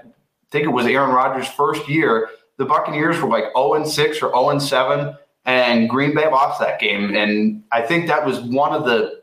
think 0.51 0.65
it 0.65 0.69
was 0.71 0.85
Aaron 0.85 1.11
Rodgers' 1.11 1.47
first 1.47 1.87
year. 1.89 2.29
The 2.57 2.65
Buccaneers 2.65 3.19
were 3.19 3.29
like 3.29 3.45
0 3.55 3.73
and 3.75 3.87
6 3.87 4.21
or 4.21 4.31
0 4.31 4.49
and 4.49 4.61
7, 4.61 5.15
and 5.45 5.89
Green 5.89 6.13
Bay 6.15 6.29
lost 6.29 6.59
that 6.59 6.79
game. 6.79 7.15
And 7.15 7.63
I 7.71 7.81
think 7.81 8.07
that 8.07 8.25
was 8.25 8.39
one 8.39 8.73
of 8.73 8.85
the, 8.85 9.21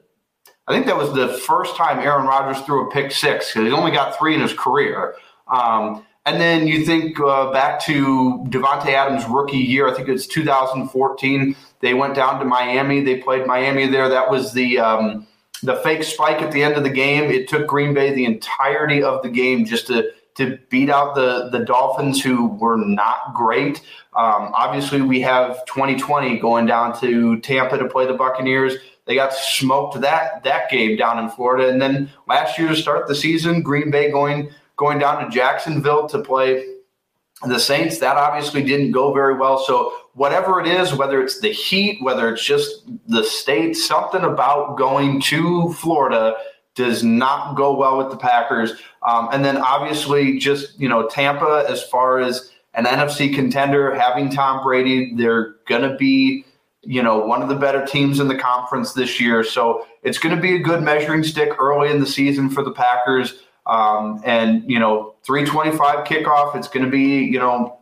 I 0.67 0.73
think 0.73 0.87
that 0.87 0.97
was 0.97 1.15
the 1.15 1.29
first 1.29 1.77
time 1.77 1.99
Aaron 2.01 2.27
Rodgers 2.27 2.63
threw 2.65 2.89
a 2.89 2.91
pick 2.91 3.13
six 3.13 3.53
because 3.53 3.67
he 3.67 3.73
only 3.73 3.91
got 3.91 4.19
three 4.19 4.35
in 4.35 4.41
his 4.41 4.53
career. 4.53 5.15
Um, 5.49 6.05
and 6.25 6.41
then 6.41 6.69
you 6.69 6.85
think 6.85 7.19
uh, 7.19 7.51
back 7.51 7.81
to 7.85 8.45
Davante 8.49 8.89
Adams' 8.89 9.25
rookie 9.29 9.57
year. 9.57 9.89
I 9.89 9.95
think 9.95 10.09
it 10.09 10.13
was 10.13 10.27
2014. 10.29 11.57
They 11.81 11.95
went 11.95 12.15
down 12.15 12.39
to 12.39 12.45
Miami. 12.45 13.01
They 13.01 13.17
played 13.17 13.47
Miami 13.47 13.89
there. 13.89 14.09
That 14.09 14.31
was 14.31 14.53
the 14.53 14.79
um, 14.79 15.27
the 15.63 15.77
fake 15.77 16.03
spike 16.05 16.43
at 16.43 16.53
the 16.53 16.63
end 16.63 16.75
of 16.75 16.83
the 16.83 16.91
game. 16.91 17.31
It 17.31 17.49
took 17.49 17.67
Green 17.67 17.95
Bay 17.95 18.13
the 18.13 18.25
entirety 18.25 19.03
of 19.03 19.23
the 19.23 19.29
game 19.29 19.65
just 19.65 19.87
to 19.89 20.11
to 20.35 20.59
beat 20.71 20.91
out 20.91 21.15
the 21.15 21.49
the 21.51 21.65
Dolphins, 21.65 22.23
who 22.23 22.47
were 22.47 22.77
not 22.77 23.35
great. 23.35 23.79
Um, 24.15 24.53
obviously, 24.55 25.01
we 25.01 25.21
have 25.21 25.65
2020 25.67 26.39
going 26.39 26.67
down 26.67 26.99
to 27.01 27.39
Tampa 27.41 27.79
to 27.79 27.89
play 27.89 28.07
the 28.07 28.15
Buccaneers. 28.15 28.75
They 29.05 29.15
got 29.15 29.33
smoked 29.33 30.01
that 30.01 30.43
that 30.45 30.71
game 30.71 30.97
down 30.97 31.19
in 31.19 31.29
Florida, 31.31 31.69
and 31.69 31.81
then 31.81 32.11
last 32.27 32.59
year 32.59 32.69
to 32.69 32.77
start 32.77 33.09
the 33.09 33.15
season, 33.15 33.63
Green 33.63 33.91
Bay 33.91 34.11
going 34.11 34.51
going 34.77 34.99
down 34.99 35.25
to 35.25 35.31
Jacksonville 35.31 36.09
to 36.09 36.19
play 36.19 36.67
the 37.47 37.59
Saints. 37.59 37.99
That 37.99 38.17
obviously 38.17 38.63
didn't 38.63 38.93
go 38.93 39.13
very 39.13 39.35
well. 39.35 39.59
So 39.59 39.93
whatever 40.15 40.61
it 40.61 40.67
is, 40.67 40.95
whether 40.95 41.23
it's 41.23 41.41
the 41.41 41.53
heat, 41.53 42.03
whether 42.03 42.33
it's 42.33 42.45
just 42.45 42.85
the 43.07 43.25
state, 43.25 43.77
something 43.77 44.23
about 44.23 44.77
going 44.77 45.21
to 45.23 45.73
Florida 45.75 46.37
does 46.75 47.03
not 47.03 47.55
go 47.55 47.77
well 47.77 47.99
with 47.99 48.11
the 48.11 48.17
Packers. 48.17 48.73
Um, 49.07 49.29
and 49.33 49.45
then 49.45 49.59
obviously 49.59 50.39
just, 50.39 50.79
you 50.81 50.89
know, 50.89 51.09
Tampa, 51.09 51.67
as 51.69 51.83
far 51.83 52.21
as 52.21 52.51
an 52.75 52.85
NFC 52.85 53.35
contender, 53.35 53.95
having 53.95 54.31
Tom 54.31 54.63
Brady, 54.63 55.15
they're 55.15 55.57
going 55.69 55.83
to 55.83 55.97
be, 55.97 56.45
you 56.83 57.03
know, 57.03 57.19
one 57.19 57.43
of 57.43 57.49
the 57.49 57.55
better 57.55 57.85
teams 57.85 58.21
in 58.21 58.29
the 58.29 58.39
conference 58.39 58.95
this 58.95 59.21
year. 59.21 59.45
So 59.45 59.87
it's 60.03 60.19
going 60.19 60.35
to 60.35 60.41
be 60.41 60.57
a 60.57 60.59
good 60.59 60.83
measuring 60.83 61.25
stick 61.25 61.51
early 61.59 61.91
in 61.91 62.01
the 62.01 62.07
season 62.07 62.49
for 62.49 62.63
the 62.63 62.73
Packers. 62.73 63.43
Um, 63.67 64.21
and, 64.25 64.69
you 64.71 64.79
know, 64.79 65.15
325 65.25 66.05
kickoff, 66.05 66.57
it's 66.57 66.69
going 66.69 66.85
to 66.85 66.91
be, 66.91 67.25
you 67.25 67.39
know, 67.39 67.79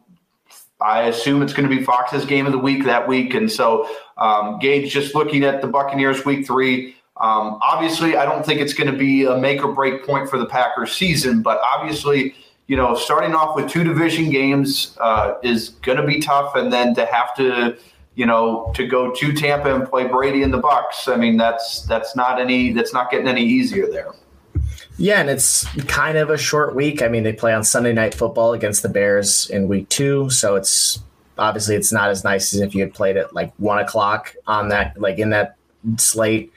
I 0.80 1.02
assume 1.02 1.42
it's 1.42 1.52
going 1.52 1.68
to 1.68 1.74
be 1.74 1.82
Fox's 1.82 2.24
game 2.24 2.46
of 2.46 2.52
the 2.52 2.58
week 2.58 2.84
that 2.84 3.06
week. 3.06 3.34
And 3.34 3.50
so, 3.50 3.88
um, 4.16 4.58
Gage, 4.58 4.92
just 4.92 5.14
looking 5.14 5.44
at 5.44 5.60
the 5.60 5.66
Buccaneers 5.66 6.24
week 6.24 6.46
three, 6.46 6.96
um, 7.20 7.58
obviously, 7.62 8.16
I 8.16 8.24
don't 8.24 8.44
think 8.44 8.60
it's 8.60 8.72
going 8.72 8.90
to 8.90 8.96
be 8.96 9.24
a 9.24 9.36
make 9.36 9.62
or 9.62 9.74
break 9.74 10.06
point 10.06 10.30
for 10.30 10.38
the 10.38 10.46
Packers 10.46 10.92
season, 10.92 11.42
but 11.42 11.60
obviously, 11.62 12.34
you 12.66 12.76
know, 12.76 12.94
starting 12.94 13.34
off 13.34 13.54
with 13.54 13.68
two 13.68 13.84
division 13.84 14.30
games 14.30 14.96
uh, 15.00 15.34
is 15.42 15.70
going 15.82 15.98
to 15.98 16.06
be 16.06 16.18
tough. 16.18 16.54
And 16.54 16.72
then 16.72 16.94
to 16.94 17.04
have 17.04 17.34
to, 17.36 17.76
you 18.14 18.24
know, 18.24 18.72
to 18.74 18.86
go 18.86 19.12
to 19.12 19.32
Tampa 19.34 19.74
and 19.74 19.86
play 19.86 20.06
Brady 20.06 20.42
and 20.42 20.52
the 20.52 20.58
Bucks, 20.58 21.08
I 21.08 21.16
mean, 21.16 21.36
that's 21.36 21.82
that's 21.82 22.16
not 22.16 22.40
any 22.40 22.72
that's 22.72 22.94
not 22.94 23.10
getting 23.10 23.28
any 23.28 23.44
easier 23.44 23.86
there. 23.90 24.12
Yeah, 25.00 25.18
and 25.18 25.30
it's 25.30 25.64
kind 25.86 26.18
of 26.18 26.28
a 26.28 26.36
short 26.36 26.74
week. 26.74 27.00
I 27.00 27.08
mean, 27.08 27.22
they 27.22 27.32
play 27.32 27.54
on 27.54 27.64
Sunday 27.64 27.94
night 27.94 28.12
football 28.12 28.52
against 28.52 28.82
the 28.82 28.90
Bears 28.90 29.48
in 29.48 29.66
week 29.66 29.88
two, 29.88 30.28
so 30.28 30.56
it's 30.56 31.00
obviously 31.38 31.74
it's 31.74 31.90
not 31.90 32.10
as 32.10 32.22
nice 32.22 32.52
as 32.52 32.60
if 32.60 32.74
you 32.74 32.82
had 32.82 32.92
played 32.92 33.16
at 33.16 33.32
like 33.32 33.50
one 33.56 33.78
o'clock 33.78 34.34
on 34.46 34.68
that 34.68 35.00
like 35.00 35.18
in 35.18 35.30
that 35.30 35.56
slate. 35.96 36.52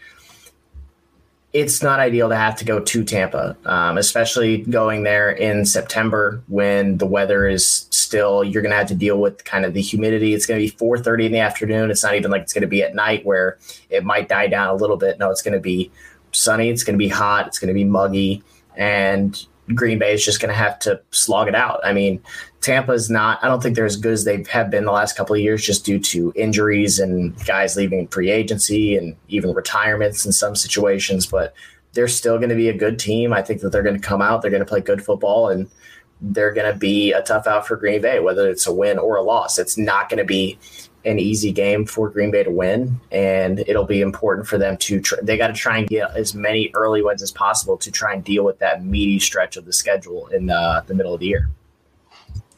It's 1.53 1.81
not 1.81 2.01
ideal 2.01 2.27
to 2.27 2.35
have 2.35 2.57
to 2.57 2.65
go 2.65 2.81
to 2.81 3.03
Tampa, 3.05 3.55
um, 3.63 3.97
especially 3.97 4.63
going 4.63 5.03
there 5.03 5.31
in 5.31 5.65
September 5.65 6.41
when 6.47 6.97
the 6.97 7.05
weather 7.05 7.47
is 7.47 7.87
still. 7.91 8.43
You're 8.43 8.61
going 8.61 8.71
to 8.71 8.77
have 8.77 8.87
to 8.87 8.95
deal 8.95 9.21
with 9.21 9.45
kind 9.45 9.63
of 9.63 9.73
the 9.73 9.81
humidity. 9.81 10.33
It's 10.33 10.45
going 10.45 10.59
to 10.59 10.67
be 10.67 10.77
4:30 10.77 11.27
in 11.27 11.31
the 11.31 11.39
afternoon. 11.39 11.89
It's 11.91 12.03
not 12.03 12.15
even 12.15 12.29
like 12.29 12.41
it's 12.41 12.53
going 12.53 12.63
to 12.63 12.67
be 12.67 12.83
at 12.83 12.93
night 12.93 13.25
where 13.25 13.57
it 13.89 14.03
might 14.03 14.27
die 14.27 14.47
down 14.47 14.67
a 14.67 14.75
little 14.75 14.97
bit. 14.97 15.17
No, 15.17 15.31
it's 15.31 15.41
going 15.41 15.53
to 15.53 15.61
be 15.61 15.89
sunny. 16.33 16.69
It's 16.69 16.83
going 16.83 16.95
to 16.95 17.03
be 17.03 17.09
hot. 17.09 17.47
It's 17.47 17.59
going 17.59 17.69
to 17.69 17.73
be 17.73 17.83
muggy, 17.83 18.43
and 18.75 19.45
Green 19.73 19.97
Bay 19.97 20.13
is 20.13 20.25
just 20.25 20.41
going 20.41 20.49
to 20.49 20.57
have 20.57 20.77
to 20.79 21.01
slog 21.11 21.47
it 21.47 21.55
out. 21.55 21.79
I 21.85 21.93
mean, 21.93 22.21
Tampa's 22.61 23.09
not. 23.09 23.43
I 23.43 23.47
don't 23.47 23.63
think 23.63 23.75
they're 23.75 23.85
as 23.85 23.95
good 23.95 24.11
as 24.11 24.25
they 24.25 24.43
have 24.49 24.69
been 24.69 24.85
the 24.85 24.91
last 24.91 25.15
couple 25.15 25.35
of 25.35 25.41
years, 25.41 25.65
just 25.65 25.85
due 25.85 25.99
to 25.99 26.33
injuries 26.35 26.99
and 26.99 27.33
guys 27.45 27.75
leaving 27.75 28.07
free 28.07 28.29
agency 28.29 28.97
and 28.97 29.15
even 29.29 29.53
retirements 29.53 30.25
in 30.25 30.31
some 30.31 30.55
situations. 30.55 31.25
But 31.25 31.53
they're 31.93 32.07
still 32.07 32.37
going 32.37 32.49
to 32.49 32.55
be 32.55 32.69
a 32.69 32.77
good 32.77 32.99
team. 32.99 33.31
I 33.31 33.41
think 33.41 33.61
that 33.61 33.71
they're 33.71 33.83
going 33.83 33.99
to 33.99 34.07
come 34.07 34.21
out. 34.21 34.41
They're 34.41 34.51
going 34.51 34.63
to 34.63 34.69
play 34.69 34.81
good 34.81 35.03
football, 35.03 35.49
and 35.49 35.69
they're 36.21 36.53
going 36.53 36.71
to 36.71 36.77
be 36.77 37.11
a 37.13 37.21
tough 37.21 37.47
out 37.47 37.67
for 37.67 37.75
Green 37.75 38.01
Bay, 38.01 38.19
whether 38.19 38.49
it's 38.49 38.67
a 38.67 38.73
win 38.73 38.97
or 38.97 39.15
a 39.15 39.21
loss. 39.21 39.59
It's 39.59 39.77
not 39.77 40.09
going 40.09 40.19
to 40.19 40.25
be 40.25 40.57
an 41.05 41.19
easy 41.19 41.51
game 41.51 41.85
for 41.85 42.09
Green 42.09 42.31
Bay 42.31 42.43
to 42.43 42.51
win, 42.51 42.99
and 43.11 43.59
it'll 43.67 43.85
be 43.85 44.01
important 44.01 44.47
for 44.47 44.57
them 44.57 44.77
to. 44.77 45.01
Tr- 45.01 45.21
they 45.21 45.37
got 45.37 45.47
to 45.47 45.53
try 45.53 45.77
and 45.77 45.87
get 45.87 46.15
as 46.15 46.33
many 46.33 46.71
early 46.73 47.01
wins 47.01 47.21
as 47.21 47.31
possible 47.31 47.77
to 47.77 47.91
try 47.91 48.13
and 48.13 48.23
deal 48.23 48.43
with 48.43 48.59
that 48.59 48.83
meaty 48.83 49.19
stretch 49.19 49.57
of 49.57 49.65
the 49.65 49.73
schedule 49.73 50.27
in 50.27 50.49
uh, 50.49 50.83
the 50.87 50.93
middle 50.93 51.13
of 51.13 51.19
the 51.19 51.27
year. 51.27 51.49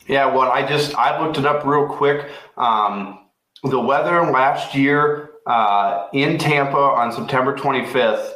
Yeah, 0.08 0.28
well, 0.28 0.52
I 0.52 0.68
just 0.68 0.96
I 0.96 1.20
looked 1.20 1.38
it 1.38 1.46
up 1.46 1.66
real 1.66 1.88
quick. 1.88 2.30
Um, 2.58 3.20
the 3.64 3.80
weather 3.80 4.32
last 4.32 4.75
year 4.75 5.32
uh, 5.48 6.08
in 6.14 6.38
Tampa 6.38 6.78
on 6.78 7.12
September 7.12 7.56
25th 7.56 8.34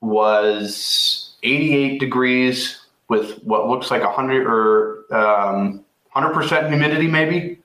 was 0.00 1.36
88 1.42 1.98
degrees 1.98 2.80
with 3.08 3.42
what 3.42 3.68
looks 3.68 3.90
like 3.90 4.02
100 4.02 4.46
or 4.46 5.04
um, 5.14 5.84
100% 6.14 6.68
humidity, 6.68 7.06
maybe 7.06 7.60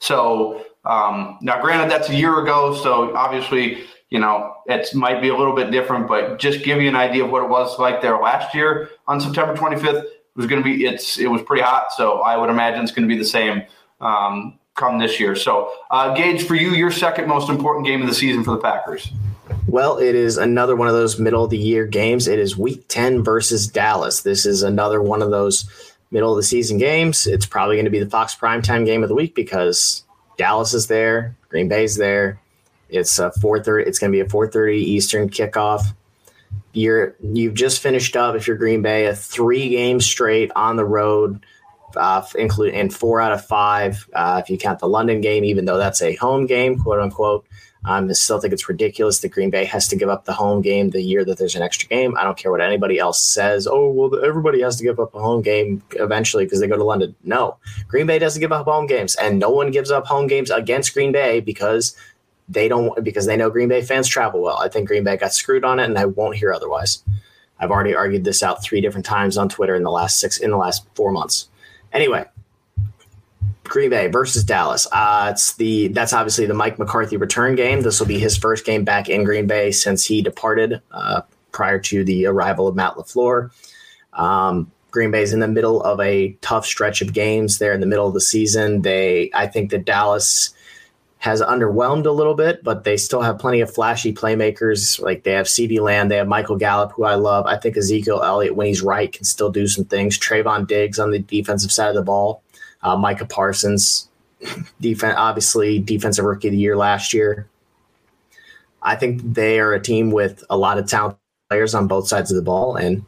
So 0.00 0.63
um, 0.84 1.38
now, 1.40 1.60
granted, 1.60 1.90
that's 1.90 2.08
a 2.08 2.14
year 2.14 2.40
ago, 2.40 2.74
so 2.74 3.14
obviously, 3.16 3.84
you 4.10 4.18
know, 4.18 4.54
it 4.66 4.94
might 4.94 5.20
be 5.20 5.28
a 5.28 5.36
little 5.36 5.54
bit 5.54 5.70
different, 5.70 6.08
but 6.08 6.38
just 6.38 6.64
give 6.64 6.80
you 6.80 6.88
an 6.88 6.96
idea 6.96 7.24
of 7.24 7.30
what 7.30 7.42
it 7.42 7.48
was 7.48 7.78
like 7.78 8.02
there 8.02 8.18
last 8.18 8.54
year 8.54 8.90
on 9.06 9.20
September 9.20 9.54
25th. 9.54 10.02
It 10.04 10.36
was 10.36 10.46
going 10.46 10.62
to 10.62 10.64
be 10.64 10.84
it's 10.84 11.18
it 11.18 11.28
was 11.28 11.42
pretty 11.42 11.62
hot, 11.62 11.92
so 11.92 12.20
I 12.20 12.36
would 12.36 12.50
imagine 12.50 12.82
it's 12.82 12.92
going 12.92 13.08
to 13.08 13.14
be 13.14 13.18
the 13.18 13.24
same 13.24 13.62
um, 14.00 14.58
come 14.74 14.98
this 14.98 15.20
year. 15.20 15.36
So, 15.36 15.72
uh, 15.90 16.12
Gage, 16.14 16.44
for 16.44 16.54
you, 16.54 16.70
your 16.70 16.90
second 16.90 17.28
most 17.28 17.48
important 17.48 17.86
game 17.86 18.02
of 18.02 18.08
the 18.08 18.14
season 18.14 18.42
for 18.42 18.50
the 18.50 18.58
Packers. 18.58 19.10
Well, 19.66 19.98
it 19.98 20.14
is 20.14 20.36
another 20.36 20.76
one 20.76 20.88
of 20.88 20.94
those 20.94 21.18
middle 21.18 21.44
of 21.44 21.50
the 21.50 21.58
year 21.58 21.86
games. 21.86 22.28
It 22.28 22.38
is 22.38 22.56
Week 22.56 22.84
10 22.88 23.22
versus 23.22 23.66
Dallas. 23.66 24.22
This 24.22 24.44
is 24.44 24.62
another 24.62 25.00
one 25.00 25.22
of 25.22 25.30
those 25.30 25.94
middle 26.10 26.32
of 26.32 26.36
the 26.36 26.42
season 26.42 26.78
games. 26.78 27.26
It's 27.26 27.46
probably 27.46 27.76
going 27.76 27.84
to 27.86 27.90
be 27.90 27.98
the 27.98 28.10
Fox 28.10 28.34
primetime 28.34 28.84
game 28.84 29.02
of 29.02 29.08
the 29.08 29.14
week 29.14 29.34
because 29.34 30.04
Dallas 30.36 30.74
is 30.74 30.86
there, 30.86 31.36
Green 31.48 31.68
Bay's 31.68 31.96
there. 31.96 32.40
It's 32.88 33.18
a 33.18 33.30
4:30. 33.40 33.86
It's 33.86 33.98
going 33.98 34.12
to 34.12 34.16
be 34.16 34.20
a 34.20 34.26
4:30 34.26 34.76
Eastern 34.76 35.28
kickoff. 35.28 35.82
You're 36.72 37.14
you've 37.20 37.54
just 37.54 37.80
finished 37.80 38.16
up 38.16 38.34
if 38.34 38.46
you're 38.46 38.56
Green 38.56 38.82
Bay 38.82 39.06
a 39.06 39.14
three 39.14 39.68
game 39.68 40.00
straight 40.00 40.50
on 40.54 40.76
the 40.76 40.84
road, 40.84 41.44
uh, 41.96 42.24
include 42.36 42.74
and 42.74 42.94
four 42.94 43.20
out 43.20 43.32
of 43.32 43.44
five 43.44 44.08
uh, 44.14 44.40
if 44.42 44.50
you 44.50 44.58
count 44.58 44.80
the 44.80 44.88
London 44.88 45.20
game, 45.20 45.44
even 45.44 45.64
though 45.64 45.78
that's 45.78 46.02
a 46.02 46.14
home 46.16 46.46
game, 46.46 46.78
quote 46.78 47.00
unquote. 47.00 47.46
Um, 47.86 48.08
I 48.08 48.12
still 48.12 48.40
think 48.40 48.52
it's 48.54 48.68
ridiculous 48.68 49.20
that 49.20 49.28
Green 49.28 49.50
Bay 49.50 49.64
has 49.66 49.86
to 49.88 49.96
give 49.96 50.08
up 50.08 50.24
the 50.24 50.32
home 50.32 50.62
game 50.62 50.90
the 50.90 51.02
year 51.02 51.24
that 51.24 51.36
there's 51.36 51.54
an 51.54 51.62
extra 51.62 51.88
game. 51.88 52.16
I 52.16 52.24
don't 52.24 52.36
care 52.36 52.50
what 52.50 52.62
anybody 52.62 52.98
else 52.98 53.22
says. 53.22 53.66
Oh, 53.66 53.90
well, 53.90 54.24
everybody 54.24 54.62
has 54.62 54.76
to 54.76 54.84
give 54.84 54.98
up 54.98 55.14
a 55.14 55.20
home 55.20 55.42
game 55.42 55.82
eventually 55.92 56.44
because 56.44 56.60
they 56.60 56.66
go 56.66 56.76
to 56.76 56.84
London. 56.84 57.14
No, 57.24 57.58
Green 57.88 58.06
Bay 58.06 58.18
doesn't 58.18 58.40
give 58.40 58.52
up 58.52 58.64
home 58.64 58.86
games, 58.86 59.14
and 59.16 59.38
no 59.38 59.50
one 59.50 59.70
gives 59.70 59.90
up 59.90 60.06
home 60.06 60.26
games 60.26 60.50
against 60.50 60.94
Green 60.94 61.12
Bay 61.12 61.40
because 61.40 61.94
they 62.48 62.68
don't 62.68 63.02
because 63.04 63.26
they 63.26 63.36
know 63.36 63.50
Green 63.50 63.68
Bay 63.68 63.82
fans 63.82 64.08
travel 64.08 64.40
well. 64.40 64.58
I 64.58 64.68
think 64.68 64.88
Green 64.88 65.04
Bay 65.04 65.16
got 65.16 65.34
screwed 65.34 65.64
on 65.64 65.78
it, 65.78 65.84
and 65.84 65.98
I 65.98 66.06
won't 66.06 66.36
hear 66.36 66.52
otherwise. 66.52 67.02
I've 67.58 67.70
already 67.70 67.94
argued 67.94 68.24
this 68.24 68.42
out 68.42 68.62
three 68.62 68.80
different 68.80 69.06
times 69.06 69.36
on 69.36 69.48
Twitter 69.48 69.74
in 69.74 69.82
the 69.82 69.90
last 69.90 70.18
six 70.18 70.38
in 70.38 70.50
the 70.50 70.56
last 70.56 70.86
four 70.94 71.12
months. 71.12 71.48
Anyway, 71.92 72.24
Green 73.64 73.90
Bay 73.90 74.06
versus 74.06 74.44
Dallas. 74.44 74.86
Uh, 74.92 75.28
it's 75.32 75.54
the 75.54 75.88
that's 75.88 76.12
obviously 76.12 76.46
the 76.46 76.54
Mike 76.54 76.78
McCarthy 76.78 77.16
return 77.16 77.54
game. 77.54 77.80
This 77.80 77.98
will 77.98 78.06
be 78.06 78.18
his 78.18 78.36
first 78.36 78.64
game 78.64 78.84
back 78.84 79.08
in 79.08 79.24
Green 79.24 79.46
Bay 79.46 79.72
since 79.72 80.04
he 80.04 80.22
departed 80.22 80.80
uh, 80.92 81.22
prior 81.52 81.78
to 81.80 82.04
the 82.04 82.26
arrival 82.26 82.68
of 82.68 82.76
Matt 82.76 82.94
LaFleur. 82.94 83.50
Um, 84.12 84.70
Green 84.90 85.10
Bay's 85.10 85.32
in 85.32 85.40
the 85.40 85.48
middle 85.48 85.82
of 85.82 85.98
a 86.00 86.36
tough 86.40 86.64
stretch 86.64 87.02
of 87.02 87.12
games. 87.12 87.58
They're 87.58 87.72
in 87.72 87.80
the 87.80 87.86
middle 87.86 88.06
of 88.06 88.14
the 88.14 88.20
season. 88.20 88.82
They, 88.82 89.28
I 89.34 89.48
think 89.48 89.70
that 89.72 89.84
Dallas 89.84 90.54
has 91.18 91.42
underwhelmed 91.42 92.06
a 92.06 92.12
little 92.12 92.34
bit, 92.34 92.62
but 92.62 92.84
they 92.84 92.96
still 92.96 93.22
have 93.22 93.38
plenty 93.38 93.60
of 93.60 93.74
flashy 93.74 94.12
playmakers. 94.14 95.00
Like 95.00 95.24
they 95.24 95.32
have 95.32 95.46
CeeDee 95.46 95.80
Lamb, 95.80 96.08
they 96.08 96.18
have 96.18 96.28
Michael 96.28 96.56
Gallup, 96.56 96.92
who 96.92 97.04
I 97.04 97.16
love. 97.16 97.44
I 97.46 97.56
think 97.56 97.76
Ezekiel 97.76 98.22
Elliott, 98.22 98.54
when 98.54 98.68
he's 98.68 98.82
right, 98.82 99.10
can 99.10 99.24
still 99.24 99.50
do 99.50 99.66
some 99.66 99.84
things. 99.84 100.16
Trevon 100.16 100.68
Diggs 100.68 101.00
on 101.00 101.10
the 101.10 101.18
defensive 101.18 101.72
side 101.72 101.88
of 101.88 101.96
the 101.96 102.02
ball 102.02 102.43
uh, 102.84 102.96
Micah 102.96 103.26
Parsons, 103.26 104.08
defense, 104.80 105.14
obviously 105.16 105.78
defensive 105.80 106.24
rookie 106.24 106.48
of 106.48 106.52
the 106.52 106.58
year 106.58 106.76
last 106.76 107.12
year. 107.12 107.48
I 108.82 108.94
think 108.94 109.22
they 109.24 109.58
are 109.58 109.72
a 109.72 109.80
team 109.80 110.10
with 110.10 110.44
a 110.50 110.56
lot 110.56 110.78
of 110.78 110.86
talented 110.86 111.18
players 111.48 111.74
on 111.74 111.88
both 111.88 112.06
sides 112.06 112.30
of 112.30 112.36
the 112.36 112.42
ball, 112.42 112.76
and 112.76 113.04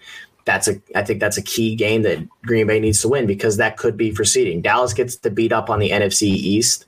that's 0.46 0.66
a 0.66 0.80
I 0.94 1.02
think 1.02 1.20
that's 1.20 1.36
a 1.36 1.42
key 1.42 1.74
game 1.76 2.02
that 2.02 2.26
Green 2.42 2.66
Bay 2.66 2.80
needs 2.80 3.02
to 3.02 3.08
win 3.08 3.26
because 3.26 3.58
that 3.58 3.76
could 3.76 3.96
be 3.96 4.10
for 4.10 4.24
seeding. 4.24 4.62
Dallas 4.62 4.94
gets 4.94 5.16
to 5.16 5.30
beat 5.30 5.52
up 5.52 5.68
on 5.68 5.78
the 5.78 5.90
NFC 5.90 6.22
East, 6.22 6.86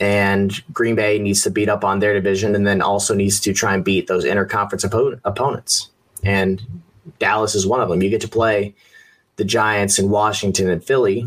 and 0.00 0.62
Green 0.72 0.94
Bay 0.94 1.18
needs 1.18 1.42
to 1.42 1.50
beat 1.50 1.68
up 1.68 1.84
on 1.84 1.98
their 1.98 2.14
division, 2.14 2.54
and 2.54 2.66
then 2.66 2.80
also 2.80 3.14
needs 3.14 3.38
to 3.40 3.52
try 3.52 3.74
and 3.74 3.84
beat 3.84 4.06
those 4.06 4.24
interconference 4.24 4.88
oppo- 4.88 5.20
opponents. 5.24 5.90
And 6.24 6.62
Dallas 7.18 7.54
is 7.54 7.66
one 7.66 7.82
of 7.82 7.90
them. 7.90 8.02
You 8.02 8.08
get 8.08 8.22
to 8.22 8.28
play 8.28 8.74
the 9.36 9.44
Giants 9.44 9.98
and 9.98 10.10
Washington 10.10 10.70
and 10.70 10.82
Philly 10.82 11.26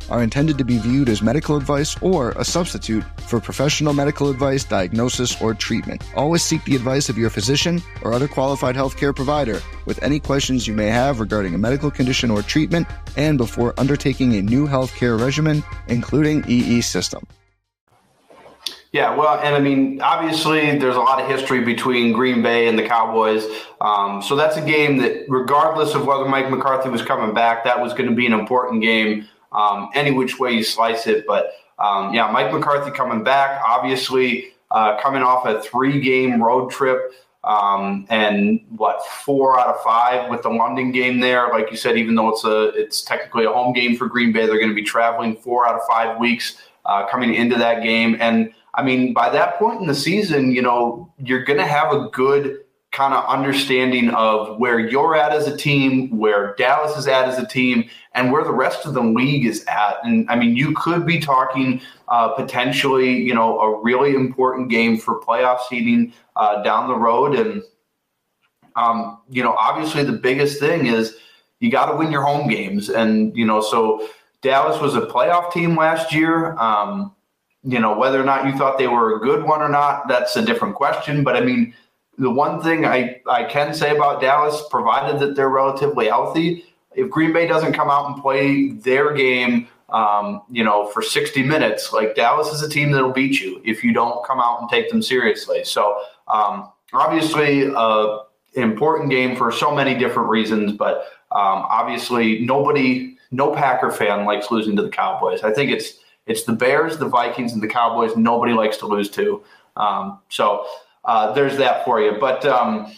are 0.11 0.21
intended 0.21 0.57
to 0.59 0.63
be 0.63 0.77
viewed 0.77 1.09
as 1.09 1.23
medical 1.23 1.57
advice 1.57 1.99
or 2.01 2.31
a 2.31 2.45
substitute 2.45 3.03
for 3.21 3.39
professional 3.39 3.93
medical 3.93 4.29
advice, 4.29 4.63
diagnosis, 4.63 5.41
or 5.41 5.55
treatment. 5.55 6.03
Always 6.15 6.43
seek 6.43 6.63
the 6.65 6.75
advice 6.75 7.09
of 7.09 7.17
your 7.17 7.31
physician 7.31 7.81
or 8.03 8.13
other 8.13 8.27
qualified 8.27 8.75
healthcare 8.75 9.15
provider 9.15 9.61
with 9.85 10.03
any 10.03 10.19
questions 10.19 10.67
you 10.67 10.73
may 10.73 10.87
have 10.87 11.19
regarding 11.19 11.55
a 11.55 11.57
medical 11.57 11.89
condition 11.89 12.29
or 12.29 12.43
treatment 12.43 12.87
and 13.17 13.37
before 13.37 13.73
undertaking 13.79 14.35
a 14.35 14.41
new 14.41 14.67
healthcare 14.67 15.19
regimen, 15.19 15.63
including 15.87 16.43
EE 16.47 16.81
system. 16.81 17.25
Yeah, 18.91 19.15
well, 19.15 19.39
and 19.39 19.55
I 19.55 19.59
mean, 19.59 20.01
obviously, 20.01 20.77
there's 20.77 20.97
a 20.97 20.99
lot 20.99 21.21
of 21.21 21.29
history 21.29 21.61
between 21.61 22.11
Green 22.11 22.43
Bay 22.43 22.67
and 22.67 22.77
the 22.77 22.83
Cowboys. 22.83 23.45
Um, 23.79 24.21
so 24.21 24.35
that's 24.35 24.57
a 24.57 24.61
game 24.61 24.97
that, 24.97 25.25
regardless 25.29 25.95
of 25.95 26.05
whether 26.05 26.25
Mike 26.25 26.49
McCarthy 26.49 26.89
was 26.89 27.01
coming 27.01 27.33
back, 27.33 27.63
that 27.63 27.79
was 27.79 27.93
going 27.93 28.09
to 28.09 28.15
be 28.15 28.25
an 28.25 28.33
important 28.33 28.81
game, 28.81 29.29
um, 29.51 29.89
any 29.93 30.11
which 30.11 30.39
way 30.39 30.51
you 30.51 30.63
slice 30.63 31.07
it. 31.07 31.25
But 31.27 31.53
um, 31.79 32.13
yeah, 32.13 32.29
Mike 32.31 32.51
McCarthy 32.53 32.91
coming 32.91 33.23
back, 33.23 33.61
obviously, 33.65 34.53
uh, 34.69 34.99
coming 35.01 35.23
off 35.23 35.45
a 35.45 35.61
three 35.61 35.99
game 35.99 36.41
road 36.41 36.71
trip. 36.71 37.13
Um, 37.43 38.05
and 38.09 38.61
what 38.77 39.03
four 39.05 39.59
out 39.59 39.67
of 39.67 39.81
five 39.81 40.29
with 40.29 40.43
the 40.43 40.49
London 40.49 40.91
game 40.91 41.19
there? 41.19 41.49
Like 41.49 41.71
you 41.71 41.77
said, 41.77 41.97
even 41.97 42.13
though 42.13 42.29
it's 42.29 42.43
a 42.43 42.69
it's 42.79 43.01
technically 43.01 43.45
a 43.45 43.51
home 43.51 43.73
game 43.73 43.97
for 43.97 44.07
Green 44.07 44.31
Bay, 44.31 44.45
they're 44.45 44.59
going 44.59 44.69
to 44.69 44.75
be 44.75 44.83
traveling 44.83 45.35
four 45.35 45.67
out 45.67 45.73
of 45.73 45.81
five 45.89 46.19
weeks 46.19 46.57
uh, 46.85 47.07
coming 47.07 47.33
into 47.33 47.57
that 47.57 47.81
game. 47.81 48.15
And 48.19 48.53
I 48.75 48.83
mean, 48.83 49.11
by 49.13 49.29
that 49.29 49.57
point 49.57 49.81
in 49.81 49.87
the 49.87 49.95
season, 49.95 50.51
you 50.51 50.61
know, 50.61 51.11
you're 51.17 51.43
going 51.43 51.59
to 51.59 51.65
have 51.65 51.91
a 51.91 52.09
good 52.09 52.60
kind 52.91 53.13
of 53.13 53.25
understanding 53.25 54.09
of 54.09 54.57
where 54.57 54.77
you're 54.77 55.15
at 55.15 55.31
as 55.31 55.47
a 55.47 55.55
team, 55.55 56.17
where 56.17 56.53
Dallas 56.57 56.97
is 56.97 57.07
at 57.07 57.27
as 57.27 57.37
a 57.37 57.47
team, 57.47 57.89
and 58.13 58.31
where 58.31 58.43
the 58.43 58.51
rest 58.51 58.85
of 58.85 58.93
the 58.93 59.01
league 59.01 59.45
is 59.45 59.63
at. 59.65 60.03
And 60.03 60.29
I 60.29 60.35
mean, 60.35 60.57
you 60.57 60.73
could 60.75 61.05
be 61.05 61.19
talking 61.19 61.81
uh, 62.09 62.29
potentially, 62.29 63.13
you 63.13 63.33
know, 63.33 63.59
a 63.61 63.81
really 63.81 64.13
important 64.13 64.69
game 64.69 64.97
for 64.97 65.21
playoff 65.21 65.59
seeding 65.69 66.13
uh, 66.35 66.61
down 66.63 66.89
the 66.89 66.95
road. 66.95 67.35
And, 67.35 67.63
um, 68.75 69.19
you 69.29 69.41
know, 69.41 69.55
obviously 69.57 70.03
the 70.03 70.11
biggest 70.11 70.59
thing 70.59 70.87
is 70.87 71.15
you 71.61 71.71
got 71.71 71.89
to 71.89 71.95
win 71.95 72.11
your 72.11 72.23
home 72.23 72.49
games. 72.49 72.89
And, 72.89 73.35
you 73.37 73.45
know, 73.45 73.61
so 73.61 74.05
Dallas 74.41 74.81
was 74.81 74.95
a 74.95 75.01
playoff 75.01 75.53
team 75.53 75.77
last 75.77 76.13
year. 76.13 76.57
Um, 76.57 77.15
you 77.63 77.79
know, 77.79 77.97
whether 77.97 78.19
or 78.19 78.25
not 78.25 78.45
you 78.45 78.57
thought 78.57 78.77
they 78.77 78.87
were 78.87 79.15
a 79.15 79.19
good 79.19 79.43
one 79.43 79.61
or 79.61 79.69
not, 79.69 80.09
that's 80.09 80.35
a 80.35 80.43
different 80.43 80.75
question. 80.75 81.23
But 81.23 81.37
I 81.37 81.41
mean, 81.41 81.73
the 82.21 82.29
one 82.29 82.61
thing 82.61 82.85
I, 82.85 83.19
I 83.27 83.45
can 83.45 83.73
say 83.73 83.95
about 83.95 84.21
Dallas, 84.21 84.61
provided 84.69 85.19
that 85.19 85.35
they're 85.35 85.49
relatively 85.49 86.07
healthy, 86.07 86.63
if 86.93 87.09
Green 87.09 87.33
Bay 87.33 87.47
doesn't 87.47 87.73
come 87.73 87.89
out 87.89 88.11
and 88.11 88.21
play 88.21 88.69
their 88.69 89.11
game, 89.15 89.67
um, 89.89 90.43
you 90.51 90.63
know, 90.63 90.85
for 90.85 91.01
60 91.01 91.41
minutes, 91.41 91.91
like 91.91 92.13
Dallas 92.13 92.53
is 92.53 92.61
a 92.61 92.69
team 92.69 92.91
that'll 92.91 93.11
beat 93.11 93.41
you 93.41 93.59
if 93.65 93.83
you 93.83 93.91
don't 93.91 94.23
come 94.23 94.39
out 94.39 94.61
and 94.61 94.69
take 94.69 94.91
them 94.91 95.01
seriously. 95.01 95.63
So 95.63 95.99
um, 96.27 96.69
obviously, 96.93 97.73
uh, 97.73 98.19
an 98.55 98.63
important 98.63 99.09
game 99.09 99.35
for 99.35 99.51
so 99.51 99.73
many 99.73 99.95
different 99.95 100.29
reasons, 100.29 100.73
but 100.73 101.07
um, 101.31 101.65
obviously 101.69 102.39
nobody, 102.41 103.17
no 103.31 103.51
Packer 103.51 103.89
fan 103.89 104.25
likes 104.25 104.51
losing 104.51 104.75
to 104.75 104.83
the 104.83 104.89
Cowboys. 104.89 105.41
I 105.41 105.51
think 105.51 105.71
it's 105.71 105.97
it's 106.27 106.43
the 106.43 106.53
Bears, 106.53 106.99
the 106.99 107.07
Vikings, 107.07 107.53
and 107.53 107.63
the 107.63 107.67
Cowboys. 107.67 108.15
Nobody 108.15 108.53
likes 108.53 108.77
to 108.77 108.85
lose 108.85 109.09
to. 109.11 109.43
Um, 109.75 110.19
so 110.29 110.67
uh, 111.03 111.33
there's 111.33 111.57
that 111.57 111.85
for 111.85 112.01
you. 112.01 112.17
But 112.19 112.45
um, 112.45 112.91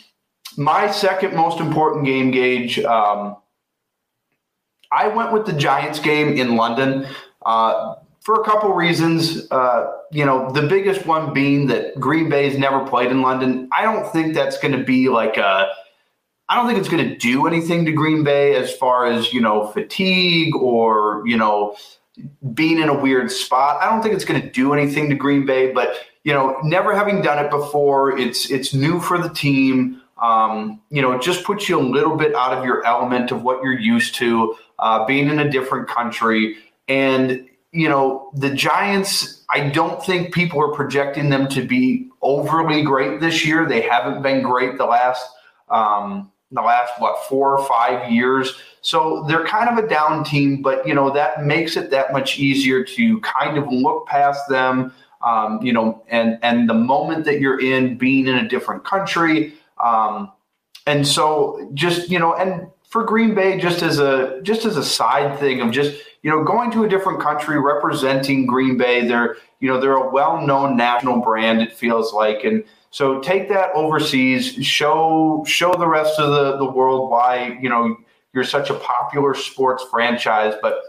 my 0.57 0.91
second 0.91 1.35
most 1.35 1.59
important 1.59 2.05
game 2.05 2.31
Gage, 2.31 2.79
um, 2.79 3.37
I 4.91 5.07
went 5.07 5.33
with 5.33 5.45
the 5.45 5.53
Giants 5.53 5.99
game 5.99 6.37
in 6.37 6.55
London 6.55 7.07
uh, 7.45 7.95
for 8.21 8.39
a 8.41 8.43
couple 8.43 8.73
reasons. 8.73 9.49
Uh, 9.51 9.91
you 10.11 10.25
know, 10.25 10.51
the 10.51 10.63
biggest 10.63 11.05
one 11.05 11.33
being 11.33 11.67
that 11.67 11.99
Green 11.99 12.29
Bay's 12.29 12.57
never 12.57 12.85
played 12.85 13.09
in 13.09 13.21
London. 13.21 13.69
I 13.75 13.81
don't 13.83 14.11
think 14.11 14.33
that's 14.33 14.57
going 14.59 14.77
to 14.77 14.83
be 14.83 15.09
like 15.09 15.37
a. 15.37 15.67
I 16.49 16.55
don't 16.55 16.67
think 16.67 16.77
it's 16.77 16.89
going 16.89 17.07
to 17.07 17.17
do 17.17 17.47
anything 17.47 17.85
to 17.85 17.91
Green 17.91 18.23
Bay 18.23 18.55
as 18.55 18.71
far 18.75 19.05
as 19.05 19.33
you 19.33 19.41
know 19.41 19.67
fatigue 19.67 20.55
or 20.55 21.23
you 21.25 21.37
know 21.37 21.75
being 22.53 22.79
in 22.79 22.89
a 22.89 22.93
weird 22.99 23.31
spot. 23.31 23.81
I 23.81 23.89
don't 23.89 24.03
think 24.03 24.13
it's 24.13 24.25
going 24.25 24.41
to 24.41 24.49
do 24.49 24.73
anything 24.73 25.09
to 25.09 25.15
Green 25.15 25.45
Bay, 25.45 25.71
but 25.71 25.95
you 26.23 26.33
know, 26.33 26.57
never 26.63 26.95
having 26.95 27.21
done 27.21 27.43
it 27.43 27.51
before, 27.51 28.17
it's 28.17 28.49
it's 28.49 28.73
new 28.73 28.99
for 28.99 29.17
the 29.17 29.29
team. 29.29 30.01
Um, 30.21 30.81
you 30.89 31.01
know, 31.01 31.11
it 31.11 31.21
just 31.21 31.43
puts 31.43 31.67
you 31.67 31.77
a 31.77 31.81
little 31.81 32.15
bit 32.15 32.33
out 32.33 32.53
of 32.53 32.63
your 32.63 32.85
element 32.85 33.31
of 33.31 33.43
what 33.43 33.61
you're 33.61 33.77
used 33.77 34.15
to, 34.15 34.55
uh, 34.79 35.05
being 35.05 35.27
in 35.27 35.39
a 35.39 35.49
different 35.49 35.89
country. 35.89 36.55
And, 36.87 37.45
you 37.71 37.89
know, 37.89 38.31
the 38.33 38.49
Giants, 38.49 39.43
I 39.49 39.69
don't 39.69 40.01
think 40.05 40.33
people 40.33 40.61
are 40.61 40.71
projecting 40.71 41.29
them 41.29 41.49
to 41.49 41.65
be 41.65 42.09
overly 42.21 42.83
great 42.83 43.19
this 43.19 43.45
year. 43.45 43.67
They 43.67 43.81
haven't 43.81 44.21
been 44.21 44.43
great 44.43 44.77
the 44.77 44.85
last 44.85 45.29
um, 45.69 46.31
the 46.51 46.61
last 46.61 46.93
what 46.99 47.25
four 47.25 47.57
or 47.57 47.65
five 47.65 48.09
years. 48.09 48.55
So 48.81 49.25
they're 49.27 49.45
kind 49.45 49.69
of 49.69 49.83
a 49.83 49.87
down 49.87 50.23
team, 50.23 50.61
but 50.61 50.87
you 50.87 50.93
know 50.93 51.09
that 51.11 51.43
makes 51.43 51.75
it 51.75 51.89
that 51.89 52.13
much 52.13 52.39
easier 52.39 52.83
to 52.83 53.19
kind 53.21 53.57
of 53.57 53.67
look 53.71 54.07
past 54.07 54.47
them 54.47 54.93
um, 55.23 55.61
you 55.61 55.71
know, 55.71 56.03
and 56.09 56.37
and 56.43 56.69
the 56.69 56.73
moment 56.73 57.25
that 57.25 57.39
you're 57.39 57.59
in 57.59 57.97
being 57.97 58.27
in 58.27 58.35
a 58.35 58.47
different 58.47 58.83
country, 58.83 59.53
um, 59.83 60.31
and 60.85 61.07
so 61.07 61.69
just 61.73 62.09
you 62.09 62.19
know, 62.19 62.35
and 62.35 62.67
for 62.89 63.03
Green 63.03 63.33
Bay, 63.33 63.57
just 63.59 63.81
as 63.81 63.99
a 63.99 64.41
just 64.43 64.65
as 64.65 64.75
a 64.75 64.83
side 64.83 65.39
thing 65.39 65.61
of 65.61 65.71
just 65.71 66.01
you 66.23 66.29
know 66.29 66.43
going 66.43 66.71
to 66.71 66.83
a 66.83 66.89
different 66.89 67.21
country 67.21 67.59
representing 67.59 68.45
Green 68.45 68.77
Bay, 68.77 69.07
they're 69.07 69.37
you 69.61 69.69
know 69.69 69.79
they're 69.79 69.93
a 69.93 70.11
well-known 70.11 70.75
national 70.75 71.21
brand. 71.21 71.61
It 71.61 71.73
feels 71.73 72.13
like, 72.13 72.43
and 72.43 72.65
so 72.91 73.21
take 73.21 73.47
that 73.47 73.71
overseas, 73.75 74.53
show 74.65 75.43
show 75.47 75.73
the 75.73 75.87
rest 75.87 76.19
of 76.19 76.31
the 76.31 76.57
the 76.57 76.69
world 76.69 77.09
why 77.09 77.57
you 77.61 77.69
know 77.69 77.95
you're 78.33 78.43
such 78.43 78.69
a 78.69 78.75
popular 78.75 79.33
sports 79.33 79.85
franchise, 79.89 80.55
but. 80.61 80.79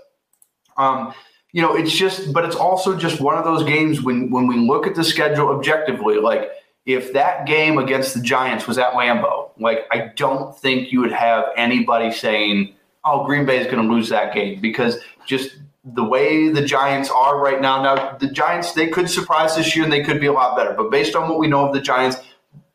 Um, 0.76 1.14
you 1.54 1.62
know, 1.62 1.76
it's 1.76 1.92
just, 1.92 2.32
but 2.32 2.44
it's 2.44 2.56
also 2.56 2.96
just 2.96 3.20
one 3.20 3.38
of 3.38 3.44
those 3.44 3.62
games 3.62 4.02
when 4.02 4.28
when 4.28 4.48
we 4.48 4.56
look 4.56 4.88
at 4.88 4.96
the 4.96 5.04
schedule 5.04 5.50
objectively, 5.50 6.16
like 6.16 6.50
if 6.84 7.12
that 7.12 7.46
game 7.46 7.78
against 7.78 8.12
the 8.12 8.20
Giants 8.20 8.66
was 8.66 8.76
at 8.76 8.92
Lambeau, 8.94 9.50
like 9.60 9.86
I 9.92 10.10
don't 10.16 10.58
think 10.58 10.90
you 10.90 11.00
would 11.00 11.12
have 11.12 11.44
anybody 11.56 12.10
saying, 12.10 12.74
"Oh, 13.04 13.24
Green 13.24 13.46
Bay 13.46 13.60
is 13.60 13.66
going 13.66 13.86
to 13.86 13.94
lose 13.94 14.08
that 14.08 14.34
game," 14.34 14.60
because 14.60 14.98
just 15.26 15.56
the 15.84 16.02
way 16.02 16.48
the 16.48 16.60
Giants 16.60 17.08
are 17.08 17.38
right 17.38 17.60
now. 17.60 17.80
Now, 17.80 18.16
the 18.16 18.32
Giants 18.32 18.72
they 18.72 18.88
could 18.88 19.08
surprise 19.08 19.54
this 19.54 19.76
year 19.76 19.84
and 19.84 19.92
they 19.92 20.02
could 20.02 20.20
be 20.20 20.26
a 20.26 20.32
lot 20.32 20.56
better, 20.56 20.72
but 20.72 20.90
based 20.90 21.14
on 21.14 21.28
what 21.28 21.38
we 21.38 21.46
know 21.46 21.68
of 21.68 21.72
the 21.72 21.80
Giants, 21.80 22.16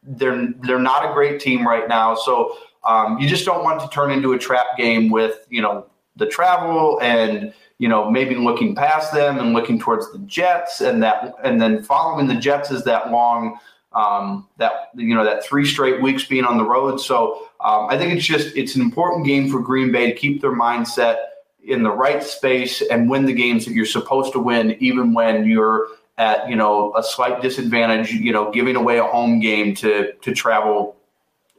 they're 0.03 0.53
they're 0.61 0.79
not 0.79 1.03
a 1.03 1.13
great 1.13 1.41
team 1.41 1.67
right 1.67 1.89
now. 1.89 2.15
So 2.15 2.55
um, 2.85 3.19
you 3.19 3.27
just 3.27 3.43
don't 3.43 3.65
want 3.65 3.81
to 3.81 3.89
turn 3.89 4.09
into 4.09 4.31
a 4.31 4.39
trap 4.39 4.77
game 4.77 5.09
with 5.09 5.45
you 5.49 5.61
know 5.61 5.85
the 6.15 6.27
travel 6.27 6.97
and 7.01 7.53
you 7.79 7.87
know, 7.87 8.11
maybe 8.11 8.35
looking 8.35 8.75
past 8.75 9.13
them 9.13 9.39
and 9.39 9.53
looking 9.53 9.79
towards 9.79 10.11
the 10.11 10.19
Jets, 10.19 10.81
and 10.81 11.01
that, 11.01 11.33
and 11.43 11.59
then 11.61 11.81
following 11.81 12.27
the 12.27 12.35
Jets 12.35 12.71
is 12.71 12.83
that 12.83 13.09
long, 13.09 13.57
um, 13.93 14.47
that 14.57 14.89
you 14.95 15.15
know, 15.15 15.23
that 15.23 15.43
three 15.45 15.65
straight 15.65 16.01
weeks 16.01 16.25
being 16.25 16.43
on 16.43 16.57
the 16.57 16.63
road. 16.63 16.97
So 16.97 17.47
um, 17.61 17.87
I 17.89 17.97
think 17.97 18.13
it's 18.13 18.25
just 18.25 18.55
it's 18.55 18.75
an 18.75 18.81
important 18.81 19.25
game 19.25 19.49
for 19.49 19.61
Green 19.61 19.91
Bay 19.91 20.11
to 20.11 20.15
keep 20.17 20.41
their 20.41 20.51
mindset 20.51 21.17
in 21.63 21.81
the 21.83 21.91
right 21.91 22.21
space 22.21 22.81
and 22.81 23.09
win 23.09 23.25
the 23.25 23.33
games 23.33 23.65
that 23.65 23.73
you're 23.73 23.85
supposed 23.85 24.33
to 24.33 24.39
win, 24.39 24.75
even 24.79 25.13
when 25.13 25.45
you're 25.45 25.87
at 26.17 26.49
you 26.49 26.57
know 26.57 26.93
a 26.97 27.01
slight 27.01 27.41
disadvantage. 27.41 28.11
You 28.11 28.33
know, 28.33 28.51
giving 28.51 28.75
away 28.75 28.99
a 28.99 29.05
home 29.05 29.39
game 29.39 29.73
to 29.75 30.11
to 30.11 30.33
travel 30.33 30.97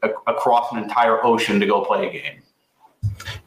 a- 0.02 0.10
across 0.26 0.70
an 0.72 0.82
entire 0.82 1.24
ocean 1.24 1.58
to 1.60 1.66
go 1.66 1.82
play 1.82 2.08
a 2.08 2.12
game. 2.12 2.42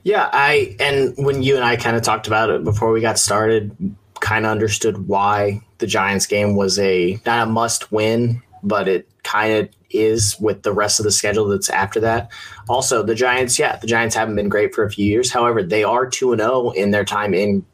Yeah, 0.03 0.29
I 0.33 0.75
and 0.79 1.13
when 1.17 1.43
you 1.43 1.55
and 1.55 1.63
I 1.63 1.75
kind 1.77 1.95
of 1.95 2.03
talked 2.03 2.27
about 2.27 2.49
it 2.49 2.63
before 2.63 2.91
we 2.91 3.01
got 3.01 3.17
started, 3.17 3.95
kind 4.19 4.45
of 4.45 4.51
understood 4.51 5.07
why 5.07 5.61
the 5.77 5.87
Giants 5.87 6.25
game 6.25 6.55
was 6.55 6.77
a 6.77 7.19
not 7.25 7.47
a 7.47 7.49
must 7.49 7.91
win, 7.91 8.41
but 8.63 8.87
it 8.87 9.09
kind 9.23 9.53
of 9.53 9.69
is 9.89 10.37
with 10.39 10.63
the 10.63 10.73
rest 10.73 10.99
of 10.99 11.05
the 11.05 11.11
schedule 11.11 11.47
that's 11.47 11.69
after 11.69 11.99
that. 12.01 12.29
Also, 12.67 13.03
the 13.03 13.15
Giants, 13.15 13.57
yeah, 13.57 13.77
the 13.77 13.87
Giants 13.87 14.15
haven't 14.15 14.35
been 14.35 14.49
great 14.49 14.75
for 14.75 14.83
a 14.83 14.91
few 14.91 15.05
years. 15.05 15.31
However, 15.31 15.63
they 15.63 15.83
are 15.83 16.05
2 16.07 16.33
and 16.33 16.41
0 16.41 16.71
in 16.71 16.91
their 16.91 17.05
time 17.05 17.33
in 17.33 17.65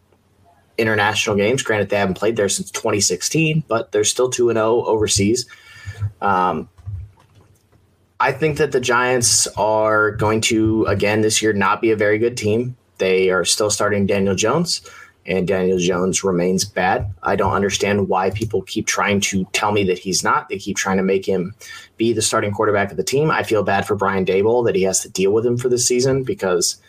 international 0.77 1.35
games. 1.35 1.63
Granted, 1.63 1.89
they 1.89 1.97
haven't 1.97 2.17
played 2.17 2.35
there 2.35 2.49
since 2.49 2.69
2016, 2.71 3.63
but 3.67 3.91
they're 3.91 4.03
still 4.03 4.29
2 4.29 4.49
and 4.49 4.57
0 4.57 4.83
overseas. 4.85 5.47
Um, 6.21 6.69
I 8.19 8.32
think 8.34 8.58
that 8.58 8.73
the 8.73 8.82
Giants 8.82 9.47
are 9.55 10.12
going 10.12 10.41
to, 10.41 10.86
again, 10.86 11.21
this 11.21 11.41
year 11.41 11.53
not 11.53 11.82
be 11.82 11.91
a 11.91 11.95
very 11.95 12.17
good 12.17 12.36
team. 12.36 12.75
They 12.97 13.29
are 13.29 13.45
still 13.45 13.69
starting 13.69 14.05
Daniel 14.05 14.36
Jones, 14.36 14.82
and 15.25 15.47
Daniel 15.47 15.77
Jones 15.77 16.21
remains 16.21 16.65
bad. 16.65 17.10
I 17.23 17.38
don't 17.38 17.53
understand 17.53 18.10
why 18.10 18.32
people 18.32 18.62
keep 18.63 18.88
trying 18.88 19.21
to 19.21 19.45
tell 19.53 19.71
me 19.71 19.86
that 19.86 19.99
he's 19.99 20.21
not. 20.21 20.49
They 20.49 20.58
keep 20.58 20.75
trying 20.75 20.97
to 20.97 21.03
make 21.03 21.25
him 21.25 21.55
be 21.95 22.12
the 22.12 22.21
starting 22.21 22.51
quarterback 22.51 22.91
of 22.91 22.97
the 22.97 23.03
team. 23.03 23.32
I 23.32 23.43
feel 23.43 23.63
bad 23.63 23.88
for 23.88 23.95
Brian 23.95 24.25
Daboll 24.25 24.65
that 24.65 24.75
he 24.75 24.84
has 24.84 24.99
to 25.01 25.10
deal 25.10 25.32
with 25.32 25.45
him 25.45 25.58
for 25.58 25.69
this 25.69 25.88
season 25.88 26.23
because 26.23 26.82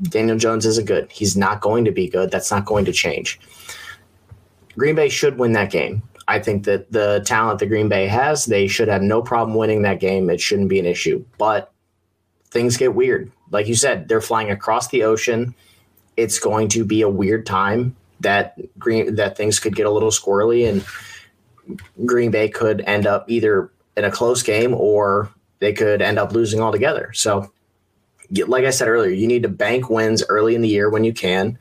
Daniel 0.00 0.38
Jones 0.38 0.64
isn't 0.64 0.86
good. 0.86 1.10
He's 1.10 1.36
not 1.36 1.60
going 1.60 1.84
to 1.86 1.92
be 1.92 2.08
good. 2.08 2.30
That's 2.30 2.52
not 2.52 2.66
going 2.66 2.84
to 2.84 2.92
change. 2.92 3.40
Green 4.78 4.94
Bay 4.94 5.08
should 5.08 5.38
win 5.38 5.52
that 5.52 5.72
game. 5.72 6.02
I 6.28 6.38
think 6.38 6.64
that 6.64 6.90
the 6.92 7.22
talent 7.26 7.58
that 7.58 7.66
Green 7.66 7.88
Bay 7.88 8.06
has, 8.06 8.44
they 8.44 8.66
should 8.66 8.88
have 8.88 9.02
no 9.02 9.22
problem 9.22 9.56
winning 9.56 9.82
that 9.82 10.00
game. 10.00 10.30
It 10.30 10.40
shouldn't 10.40 10.68
be 10.68 10.78
an 10.78 10.86
issue. 10.86 11.24
But 11.38 11.72
things 12.50 12.76
get 12.76 12.94
weird. 12.94 13.32
Like 13.50 13.66
you 13.66 13.74
said, 13.74 14.08
they're 14.08 14.20
flying 14.20 14.50
across 14.50 14.88
the 14.88 15.02
ocean. 15.02 15.54
It's 16.16 16.38
going 16.38 16.68
to 16.68 16.84
be 16.84 17.02
a 17.02 17.08
weird 17.08 17.46
time 17.46 17.96
that 18.20 18.56
green 18.78 19.16
that 19.16 19.36
things 19.36 19.58
could 19.58 19.74
get 19.74 19.86
a 19.86 19.90
little 19.90 20.10
squirrely 20.10 20.68
and 20.68 20.84
Green 22.06 22.30
Bay 22.30 22.48
could 22.48 22.82
end 22.82 23.06
up 23.06 23.24
either 23.28 23.70
in 23.96 24.04
a 24.04 24.10
close 24.10 24.42
game 24.42 24.74
or 24.74 25.30
they 25.58 25.72
could 25.72 26.02
end 26.02 26.18
up 26.18 26.32
losing 26.32 26.60
altogether. 26.60 27.12
So 27.14 27.52
like 28.46 28.64
I 28.64 28.70
said 28.70 28.88
earlier, 28.88 29.10
you 29.10 29.26
need 29.26 29.42
to 29.42 29.48
bank 29.48 29.90
wins 29.90 30.24
early 30.28 30.54
in 30.54 30.62
the 30.62 30.68
year 30.68 30.88
when 30.88 31.04
you 31.04 31.12
can. 31.12 31.58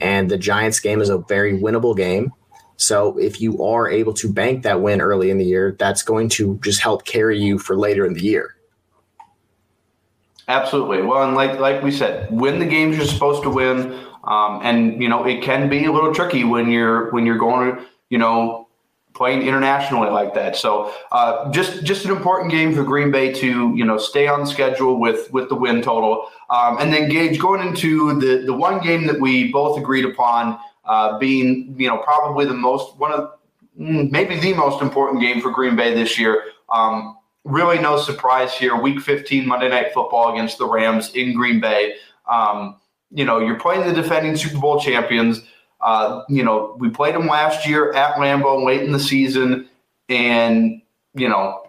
And 0.00 0.30
the 0.30 0.38
Giants 0.38 0.80
game 0.80 1.00
is 1.00 1.08
a 1.08 1.18
very 1.18 1.58
winnable 1.58 1.96
game 1.96 2.32
So 2.76 3.16
if 3.18 3.40
you 3.40 3.62
are 3.62 3.88
able 3.88 4.12
to 4.14 4.32
bank 4.32 4.62
that 4.64 4.80
win 4.80 5.00
early 5.00 5.30
in 5.30 5.38
the 5.38 5.44
year, 5.44 5.76
that's 5.78 6.02
going 6.02 6.28
to 6.30 6.58
just 6.62 6.80
help 6.80 7.04
carry 7.04 7.38
you 7.38 7.58
for 7.58 7.76
later 7.76 8.04
in 8.04 8.14
the 8.14 8.22
year. 8.22 8.56
Absolutely. 10.48 11.02
Well, 11.02 11.22
and 11.22 11.34
like 11.34 11.58
like 11.58 11.82
we 11.82 11.90
said, 11.90 12.30
win 12.30 12.58
the 12.58 12.66
games 12.66 12.96
you're 12.96 13.06
supposed 13.06 13.42
to 13.44 13.50
win. 13.50 13.98
Um, 14.24 14.60
and 14.62 15.02
you 15.02 15.08
know 15.08 15.24
it 15.24 15.42
can 15.42 15.68
be 15.68 15.84
a 15.84 15.92
little 15.92 16.14
tricky 16.14 16.44
when 16.44 16.70
you're 16.70 17.10
when 17.12 17.26
you're 17.26 17.38
going 17.38 17.76
to 17.76 17.84
you 18.10 18.18
know 18.18 18.68
playing 19.14 19.42
internationally 19.42 20.10
like 20.10 20.34
that. 20.34 20.56
So 20.56 20.92
uh, 21.12 21.50
just 21.50 21.84
just 21.84 22.04
an 22.04 22.10
important 22.10 22.50
game 22.50 22.74
for 22.74 22.82
Green 22.84 23.10
Bay 23.10 23.32
to 23.32 23.74
you 23.74 23.84
know 23.84 23.96
stay 23.96 24.26
on 24.26 24.46
schedule 24.46 25.00
with 25.00 25.32
with 25.32 25.48
the 25.48 25.54
win 25.54 25.80
total. 25.80 26.28
Um, 26.50 26.76
and 26.78 26.92
then 26.92 27.08
Gage 27.08 27.38
going 27.38 27.66
into 27.66 28.18
the 28.20 28.44
the 28.44 28.54
one 28.54 28.82
game 28.82 29.06
that 29.06 29.20
we 29.20 29.50
both 29.50 29.78
agreed 29.78 30.04
upon 30.04 30.58
uh, 30.86 31.18
being 31.18 31.74
you 31.78 31.88
know 31.88 31.98
probably 31.98 32.44
the 32.44 32.54
most 32.54 32.96
one 32.98 33.12
of 33.12 33.32
mm, 33.78 34.10
maybe 34.10 34.38
the 34.38 34.54
most 34.54 34.82
important 34.82 35.20
game 35.20 35.40
for 35.40 35.50
Green 35.50 35.76
Bay 35.76 35.94
this 35.94 36.18
year. 36.18 36.44
Um, 36.68 37.18
really 37.44 37.78
no 37.78 37.98
surprise 37.98 38.54
here. 38.54 38.76
Week 38.76 39.00
15 39.00 39.46
Monday 39.46 39.68
Night 39.68 39.92
Football 39.92 40.32
against 40.32 40.58
the 40.58 40.68
Rams 40.68 41.14
in 41.14 41.34
Green 41.34 41.60
Bay. 41.60 41.96
Um, 42.30 42.76
you 43.10 43.24
know, 43.24 43.38
you're 43.38 43.60
playing 43.60 43.86
the 43.86 43.92
defending 43.92 44.36
Super 44.36 44.58
Bowl 44.58 44.80
champions. 44.80 45.42
Uh, 45.80 46.22
you 46.28 46.42
know, 46.42 46.74
we 46.78 46.88
played 46.88 47.14
them 47.14 47.26
last 47.26 47.66
year 47.68 47.92
at 47.92 48.16
Lambeau 48.16 48.64
late 48.64 48.82
in 48.82 48.92
the 48.92 49.00
season, 49.00 49.68
and 50.08 50.80
you 51.14 51.28
know, 51.28 51.68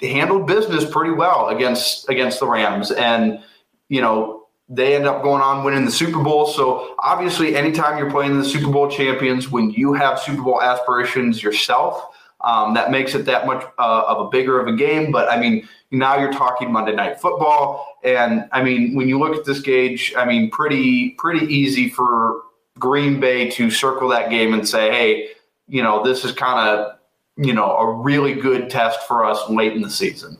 handled 0.00 0.46
business 0.46 0.88
pretty 0.88 1.12
well 1.12 1.48
against 1.48 2.08
against 2.08 2.40
the 2.40 2.46
Rams. 2.46 2.90
And 2.90 3.42
you 3.88 4.00
know, 4.00 4.41
they 4.72 4.96
end 4.96 5.06
up 5.06 5.22
going 5.22 5.42
on 5.42 5.64
winning 5.64 5.84
the 5.84 5.90
Super 5.90 6.22
Bowl. 6.22 6.46
So 6.46 6.94
obviously, 6.98 7.54
anytime 7.54 7.98
you're 7.98 8.10
playing 8.10 8.38
the 8.38 8.44
Super 8.44 8.70
Bowl 8.70 8.90
champions, 8.90 9.50
when 9.50 9.70
you 9.70 9.92
have 9.92 10.18
Super 10.18 10.42
Bowl 10.42 10.62
aspirations 10.62 11.42
yourself, 11.42 12.16
um, 12.40 12.72
that 12.74 12.90
makes 12.90 13.14
it 13.14 13.26
that 13.26 13.46
much 13.46 13.62
uh, 13.78 14.04
of 14.08 14.26
a 14.26 14.30
bigger 14.30 14.58
of 14.58 14.66
a 14.66 14.74
game. 14.74 15.12
But 15.12 15.28
I 15.28 15.38
mean, 15.38 15.68
now 15.90 16.18
you're 16.18 16.32
talking 16.32 16.72
Monday 16.72 16.94
Night 16.94 17.20
Football, 17.20 17.98
and 18.02 18.48
I 18.50 18.62
mean, 18.62 18.96
when 18.96 19.08
you 19.08 19.18
look 19.18 19.36
at 19.36 19.44
this 19.44 19.60
Gage, 19.60 20.14
I 20.16 20.24
mean, 20.24 20.50
pretty 20.50 21.10
pretty 21.10 21.46
easy 21.46 21.90
for 21.90 22.40
Green 22.78 23.20
Bay 23.20 23.50
to 23.50 23.70
circle 23.70 24.08
that 24.08 24.30
game 24.30 24.54
and 24.54 24.66
say, 24.66 24.90
hey, 24.90 25.28
you 25.68 25.82
know, 25.82 26.02
this 26.02 26.24
is 26.24 26.32
kind 26.32 26.66
of 26.66 26.98
you 27.36 27.52
know 27.52 27.76
a 27.76 27.92
really 27.92 28.34
good 28.34 28.70
test 28.70 29.06
for 29.06 29.24
us 29.26 29.38
late 29.50 29.74
in 29.74 29.82
the 29.82 29.90
season. 29.90 30.38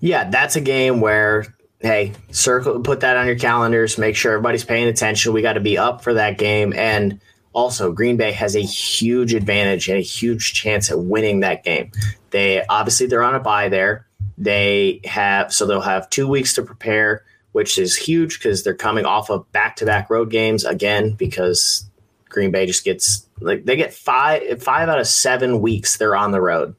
Yeah, 0.00 0.30
that's 0.30 0.56
a 0.56 0.60
game 0.60 1.00
where 1.00 1.54
hey, 1.82 2.12
circle 2.30 2.80
put 2.80 3.00
that 3.00 3.16
on 3.16 3.26
your 3.26 3.38
calendars, 3.38 3.98
make 3.98 4.16
sure 4.16 4.32
everybody's 4.32 4.64
paying 4.64 4.88
attention. 4.88 5.32
We 5.32 5.42
got 5.42 5.54
to 5.54 5.60
be 5.60 5.76
up 5.76 6.02
for 6.02 6.14
that 6.14 6.38
game 6.38 6.72
and 6.72 7.20
also 7.52 7.92
Green 7.92 8.16
Bay 8.16 8.32
has 8.32 8.56
a 8.56 8.60
huge 8.60 9.34
advantage 9.34 9.88
and 9.88 9.98
a 9.98 10.02
huge 10.02 10.54
chance 10.54 10.90
at 10.90 10.98
winning 10.98 11.40
that 11.40 11.64
game. 11.64 11.90
They 12.30 12.64
obviously 12.66 13.06
they're 13.06 13.22
on 13.22 13.34
a 13.34 13.40
bye 13.40 13.68
there. 13.68 14.06
They 14.38 15.00
have 15.04 15.52
so 15.52 15.66
they'll 15.66 15.80
have 15.80 16.08
2 16.10 16.26
weeks 16.28 16.54
to 16.54 16.62
prepare, 16.62 17.24
which 17.50 17.78
is 17.78 17.96
huge 17.96 18.38
because 18.38 18.62
they're 18.62 18.74
coming 18.74 19.04
off 19.04 19.28
of 19.28 19.50
back-to-back 19.52 20.08
road 20.08 20.30
games 20.30 20.64
again 20.64 21.12
because 21.12 21.84
Green 22.28 22.50
Bay 22.50 22.64
just 22.64 22.84
gets 22.84 23.26
like 23.40 23.64
they 23.64 23.76
get 23.76 23.92
5 23.92 24.62
5 24.62 24.88
out 24.88 25.00
of 25.00 25.06
7 25.06 25.60
weeks 25.60 25.96
they're 25.96 26.16
on 26.16 26.30
the 26.30 26.40
road. 26.40 26.74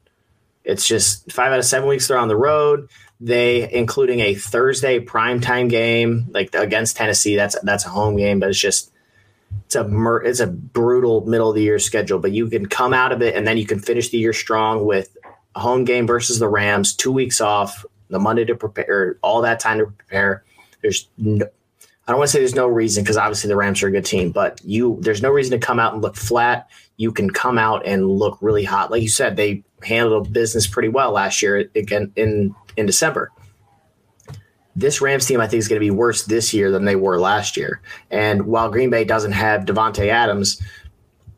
It's 0.64 0.88
just 0.88 1.30
5 1.30 1.52
out 1.52 1.58
of 1.58 1.64
7 1.64 1.88
weeks 1.88 2.08
they're 2.08 2.18
on 2.18 2.28
the 2.28 2.36
road 2.36 2.88
they 3.20 3.70
including 3.72 4.20
a 4.20 4.34
Thursday 4.34 5.00
primetime 5.00 5.68
game 5.68 6.26
like 6.30 6.54
against 6.54 6.96
Tennessee. 6.96 7.36
That's 7.36 7.58
that's 7.62 7.86
a 7.86 7.90
home 7.90 8.16
game, 8.16 8.40
but 8.40 8.50
it's 8.50 8.58
just 8.58 8.92
it's 9.66 9.76
a 9.76 9.84
mur- 9.84 10.22
it's 10.22 10.40
a 10.40 10.46
brutal 10.46 11.26
middle 11.26 11.50
of 11.50 11.54
the 11.54 11.62
year 11.62 11.78
schedule, 11.78 12.18
but 12.18 12.32
you 12.32 12.48
can 12.48 12.66
come 12.66 12.92
out 12.92 13.12
of 13.12 13.22
it 13.22 13.34
and 13.34 13.46
then 13.46 13.56
you 13.56 13.66
can 13.66 13.78
finish 13.78 14.10
the 14.10 14.18
year 14.18 14.32
strong 14.32 14.84
with 14.84 15.16
a 15.54 15.60
home 15.60 15.84
game 15.84 16.06
versus 16.06 16.38
the 16.38 16.48
Rams, 16.48 16.94
two 16.94 17.12
weeks 17.12 17.40
off, 17.40 17.84
the 18.08 18.18
Monday 18.18 18.44
to 18.44 18.54
prepare, 18.54 19.16
all 19.22 19.42
that 19.42 19.60
time 19.60 19.78
to 19.78 19.86
prepare. 19.86 20.44
There's 20.82 21.08
no, 21.16 21.46
I 22.06 22.12
don't 22.12 22.18
want 22.18 22.28
to 22.28 22.32
say 22.32 22.40
there's 22.40 22.54
no 22.54 22.66
reason 22.66 23.02
because 23.02 23.16
obviously 23.16 23.48
the 23.48 23.56
Rams 23.56 23.82
are 23.82 23.88
a 23.88 23.92
good 23.92 24.04
team, 24.04 24.32
but 24.32 24.60
you 24.64 24.98
there's 25.00 25.22
no 25.22 25.30
reason 25.30 25.58
to 25.58 25.64
come 25.64 25.78
out 25.78 25.94
and 25.94 26.02
look 26.02 26.16
flat. 26.16 26.68
You 26.96 27.12
can 27.12 27.30
come 27.30 27.58
out 27.58 27.86
and 27.86 28.08
look 28.08 28.38
really 28.40 28.64
hot. 28.64 28.90
Like 28.90 29.02
you 29.02 29.08
said, 29.08 29.36
they 29.36 29.64
handled 29.84 30.32
business 30.32 30.66
pretty 30.66 30.88
well 30.88 31.12
last 31.12 31.42
year 31.42 31.68
again 31.74 32.12
in 32.16 32.54
in 32.76 32.86
December 32.86 33.30
this 34.76 35.00
Rams 35.00 35.26
team, 35.26 35.40
I 35.40 35.46
think, 35.46 35.60
is 35.60 35.68
going 35.68 35.80
to 35.80 35.84
be 35.84 35.90
worse 35.90 36.24
this 36.24 36.52
year 36.52 36.70
than 36.70 36.84
they 36.84 36.96
were 36.96 37.18
last 37.18 37.56
year. 37.56 37.80
And 38.10 38.46
while 38.46 38.70
Green 38.70 38.90
Bay 38.90 39.04
doesn't 39.04 39.32
have 39.32 39.64
Davante 39.64 40.08
Adams, 40.08 40.60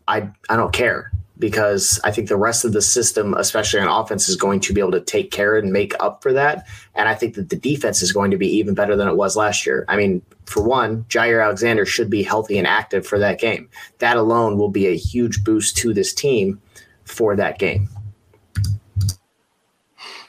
I 0.09 0.31
I 0.49 0.57
don't 0.57 0.73
care 0.73 1.11
because 1.39 2.01
I 2.03 2.11
think 2.11 2.29
the 2.29 2.37
rest 2.37 2.65
of 2.65 2.73
the 2.73 2.81
system, 2.81 3.35
especially 3.35 3.81
on 3.81 3.89
offense, 3.89 4.27
is 4.29 4.37
going 4.37 4.61
to 4.61 4.73
be 4.73 4.81
able 4.81 4.93
to 4.93 5.03
take 5.03 5.31
care 5.31 5.59
and 5.59 5.71
make 5.71 5.93
up 6.01 6.23
for 6.23 6.33
that. 6.33 6.67
And 6.95 7.11
I 7.11 7.15
think 7.15 7.35
that 7.35 7.51
the 7.51 7.57
defense 7.57 8.01
is 8.01 8.11
going 8.11 8.31
to 8.31 8.39
be 8.39 8.49
even 8.49 8.75
better 8.75 8.97
than 8.97 9.07
it 9.07 9.17
was 9.17 9.37
last 9.37 9.67
year. 9.67 9.85
I 9.89 9.97
mean, 9.97 10.23
for 10.47 10.63
one, 10.63 11.05
Jaire 11.05 11.45
Alexander 11.45 11.85
should 11.85 12.09
be 12.09 12.23
healthy 12.23 12.57
and 12.57 12.67
active 12.67 13.07
for 13.07 13.19
that 13.19 13.39
game. 13.39 13.69
That 13.99 14.17
alone 14.17 14.57
will 14.57 14.71
be 14.71 14.87
a 14.87 14.97
huge 14.97 15.45
boost 15.45 15.77
to 15.79 15.93
this 15.93 16.15
team 16.15 16.59
for 17.05 17.37
that 17.37 17.59
game. 17.59 17.91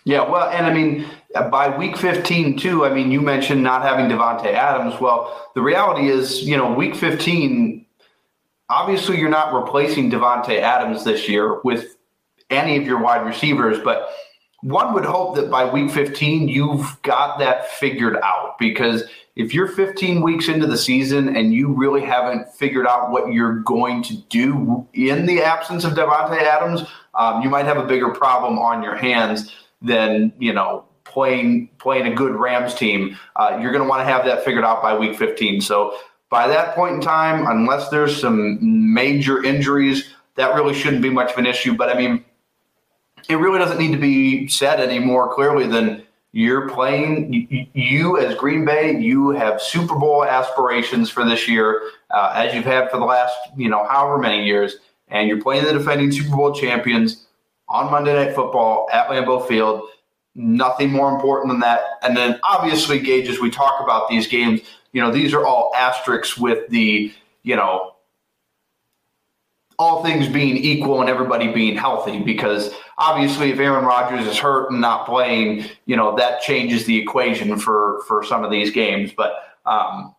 Yeah, 0.08 0.22
well, 0.22 0.48
and 0.50 0.66
I 0.66 0.74
mean, 0.74 1.06
by 1.52 1.76
week 1.78 1.98
15 1.98 2.58
too 2.58 2.86
i 2.86 2.94
mean 2.94 3.12
you 3.12 3.22
mentioned 3.22 3.62
not 3.62 3.82
having 3.82 4.06
davante 4.06 4.54
adams. 4.54 5.00
Well 5.00 5.50
the 5.56 5.62
reality 5.62 6.10
is 6.10 6.42
you 6.44 6.58
know 6.58 6.74
week 6.74 6.96
15 6.96 7.86
obviously 8.70 9.20
you're 9.20 9.30
not 9.30 9.54
replacing 9.54 10.10
davante 10.10 10.60
adams 10.60 11.04
this 11.04 11.28
year 11.28 11.62
with 11.64 11.98
any 12.50 12.78
of 12.78 12.86
your 12.86 13.00
wide 13.00 13.26
receivers 13.26 13.78
but 13.84 14.10
one 14.62 14.94
would 14.94 15.06
hope 15.06 15.36
that 15.36 15.52
by 15.52 15.72
week 15.72 15.92
15 15.92 16.48
you've 16.48 16.98
got 17.04 17.38
that 17.40 17.68
figured 17.72 18.18
out 18.24 18.58
because 18.58 19.04
if 19.36 19.54
you're 19.54 19.68
15 19.68 20.22
weeks 20.22 20.48
into 20.48 20.66
the 20.66 20.78
season 20.78 21.36
and 21.36 21.54
you 21.54 21.72
really 21.72 22.02
haven't 22.02 22.52
figured 22.54 22.88
out 22.88 23.12
what 23.12 23.32
you're 23.32 23.60
going 23.60 24.02
to 24.02 24.16
do 24.30 24.88
in 24.94 25.26
the 25.26 25.42
absence 25.42 25.84
of 25.84 25.94
davante 25.94 26.42
adams 26.42 26.84
um, 27.14 27.42
you 27.42 27.50
might 27.50 27.66
have 27.66 27.78
a 27.78 27.86
bigger 27.86 28.10
problem 28.10 28.58
on 28.58 28.82
your 28.82 28.96
hands 28.96 29.54
than 29.82 30.34
you 30.40 30.54
know 30.54 30.86
playing 31.04 31.70
playing 31.80 32.12
a 32.12 32.16
good 32.16 32.36
Rams 32.36 32.74
team, 32.74 33.18
uh, 33.36 33.58
you're 33.62 33.72
going 33.72 33.84
to 33.84 33.90
want 33.90 34.02
to 34.02 34.06
have 34.06 34.26
that 34.26 34.44
figured 34.44 34.64
out 34.64 34.82
by 34.82 34.98
week 34.98 35.18
15. 35.18 35.62
So 35.62 35.98
by 36.30 36.48
that 36.48 36.76
point 36.76 36.96
in 36.96 37.02
time, 37.02 37.48
unless 37.48 37.90
there's 37.90 38.20
some 38.20 38.94
major 38.94 39.44
injuries, 39.44 40.14
that 40.36 40.54
really 40.54 40.74
shouldn't 40.74 41.02
be 41.02 41.10
much 41.10 41.32
of 41.32 41.38
an 41.38 41.46
issue. 41.46 41.76
But 41.76 41.90
I 41.90 41.98
mean, 41.98 42.24
it 43.30 43.36
really 43.36 43.60
doesn't 43.60 43.80
need 43.80 43.92
to 43.92 43.98
be 43.98 44.48
said 44.48 44.80
any 44.80 45.00
more 45.00 45.34
clearly 45.34 45.68
than 45.68 46.04
you're 46.34 46.70
playing. 46.70 47.70
You, 47.74 48.20
as 48.20 48.36
Green 48.36 48.66
Bay, 48.66 49.00
you 49.00 49.32
have 49.32 49.62
Super 49.62 49.96
Bowl 49.96 50.24
aspirations 50.24 51.10
for 51.10 51.26
this 51.26 51.48
year, 51.48 51.82
uh, 52.12 52.34
as 52.36 52.54
you've 52.54 52.66
had 52.66 52.92
for 52.92 52.98
the 52.98 53.06
last 53.06 53.36
you 53.56 53.70
know 53.70 53.88
however 53.88 54.18
many 54.18 54.46
years, 54.46 54.76
and 55.08 55.28
you're 55.28 55.42
playing 55.42 55.66
the 55.66 55.74
defending 55.74 56.12
Super 56.12 56.36
Bowl 56.36 56.54
champions 56.54 57.27
on 57.70 57.92
Monday 57.92 58.14
Night 58.14 58.36
Football 58.36 58.88
at 58.92 59.08
Lambeau 59.10 59.48
Field 59.48 59.84
Nothing 60.40 60.92
more 60.92 61.12
important 61.12 61.52
than 61.52 61.62
that. 61.62 61.82
And 62.04 62.16
then 62.16 62.40
obviously, 62.44 63.00
Gage, 63.00 63.28
as 63.28 63.40
we 63.40 63.50
talk 63.50 63.82
about 63.82 64.08
these 64.08 64.28
games, 64.28 64.62
you 64.92 65.02
know, 65.02 65.12
these 65.12 65.34
are 65.34 65.44
all 65.44 65.72
asterisks 65.76 66.38
with 66.38 66.70
the, 66.70 67.12
you 67.42 67.56
know, 67.56 67.96
all 69.80 70.04
things 70.04 70.28
being 70.28 70.56
equal 70.56 71.02
and 71.02 71.10
everybody 71.10 71.52
being 71.52 71.76
healthy 71.76 72.20
because 72.20 72.72
obviously 73.00 73.50
if 73.50 73.58
Aaron 73.58 73.84
Rodgers 73.84 74.28
is 74.28 74.38
hurt 74.38 74.70
and 74.70 74.80
not 74.80 75.08
playing, 75.08 75.66
you 75.88 75.96
know, 75.96 76.16
that 76.18 76.44
changes 76.44 76.86
the 76.86 77.00
equation 77.00 77.58
for 77.58 78.04
for 78.08 78.24
some 78.24 78.44
of 78.44 78.52
these 78.52 78.70
games. 78.70 79.12
But 79.18 79.34
um, 79.66 80.14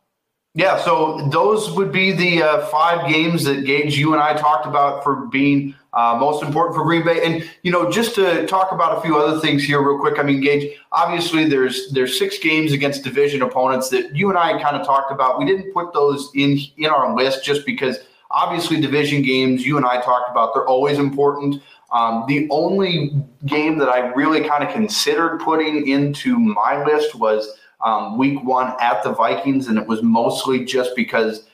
yeah, 0.54 0.82
so 0.82 1.28
those 1.28 1.70
would 1.70 1.92
be 1.92 2.10
the 2.10 2.42
uh, 2.42 2.66
five 2.66 3.08
games 3.08 3.44
that 3.44 3.64
Gage, 3.64 3.96
you 3.96 4.14
and 4.14 4.20
I 4.20 4.34
talked 4.34 4.66
about 4.66 5.04
for 5.04 5.26
being 5.26 5.76
uh, 5.98 6.16
most 6.16 6.44
important 6.44 6.76
for 6.76 6.84
Green 6.84 7.04
Bay. 7.04 7.24
And 7.24 7.50
you 7.62 7.72
know, 7.72 7.90
just 7.90 8.14
to 8.14 8.46
talk 8.46 8.70
about 8.70 8.96
a 8.96 9.00
few 9.00 9.18
other 9.18 9.40
things 9.40 9.64
here, 9.64 9.82
real 9.82 9.98
quick. 9.98 10.20
I 10.20 10.22
mean, 10.22 10.40
Gage, 10.40 10.78
obviously 10.92 11.48
there's 11.48 11.90
there's 11.90 12.16
six 12.16 12.38
games 12.38 12.70
against 12.72 13.02
division 13.02 13.42
opponents 13.42 13.88
that 13.88 14.14
you 14.14 14.28
and 14.28 14.38
I 14.38 14.62
kind 14.62 14.76
of 14.76 14.86
talked 14.86 15.10
about. 15.10 15.40
We 15.40 15.44
didn't 15.44 15.72
put 15.72 15.92
those 15.92 16.30
in 16.36 16.56
in 16.76 16.86
our 16.86 17.16
list 17.16 17.44
just 17.44 17.66
because 17.66 17.98
obviously 18.30 18.80
division 18.80 19.22
games 19.22 19.66
you 19.66 19.76
and 19.76 19.84
I 19.84 20.00
talked 20.00 20.30
about 20.30 20.54
they're 20.54 20.68
always 20.68 21.00
important. 21.00 21.60
Um, 21.90 22.24
the 22.28 22.46
only 22.50 23.10
game 23.46 23.78
that 23.78 23.88
I 23.88 24.12
really 24.12 24.46
kind 24.46 24.62
of 24.62 24.72
considered 24.72 25.40
putting 25.40 25.88
into 25.88 26.38
my 26.38 26.84
list 26.84 27.16
was 27.16 27.58
um, 27.84 28.16
week 28.16 28.44
one 28.44 28.72
at 28.78 29.02
the 29.02 29.12
Vikings, 29.12 29.66
and 29.66 29.76
it 29.76 29.86
was 29.88 30.00
mostly 30.02 30.64
just 30.64 30.94
because 30.94 31.48